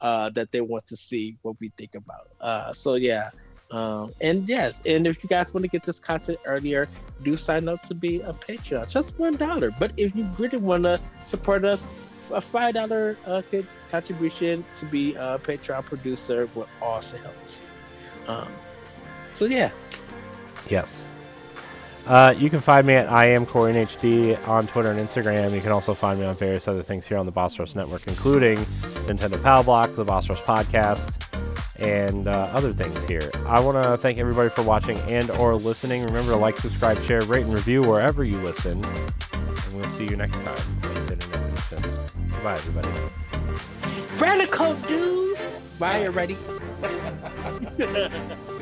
[0.02, 2.27] uh, that they want to see what we think about.
[2.39, 3.30] Uh, so yeah,
[3.72, 6.88] um, and yes, and if you guys want to get this content earlier,
[7.23, 9.72] do sign up to be a Patreon, just one dollar.
[9.72, 11.88] But if you really want to support us,
[12.31, 13.41] a five dollar uh,
[13.89, 17.35] contribution to be a Patreon producer would also help.
[18.27, 18.52] Um,
[19.34, 19.72] so yeah,
[20.69, 21.07] Yes.
[22.06, 25.52] Uh, you can find me at I am Corey HD on Twitter and Instagram.
[25.53, 28.06] You can also find me on various other things here on the Boss Rush Network,
[28.07, 28.57] including
[29.07, 31.23] Nintendo Power Block, the Boss Rush Podcast,
[31.77, 33.31] and uh, other things here.
[33.47, 36.03] I want to thank everybody for watching and or listening.
[36.03, 38.85] Remember to like, subscribe, share, rate, and review wherever you listen.
[38.85, 41.24] And we'll see you next time.
[42.47, 43.09] And definition.
[43.26, 44.19] Goodbye, everybody.
[44.19, 45.38] radical dude.
[45.80, 46.11] Bye, you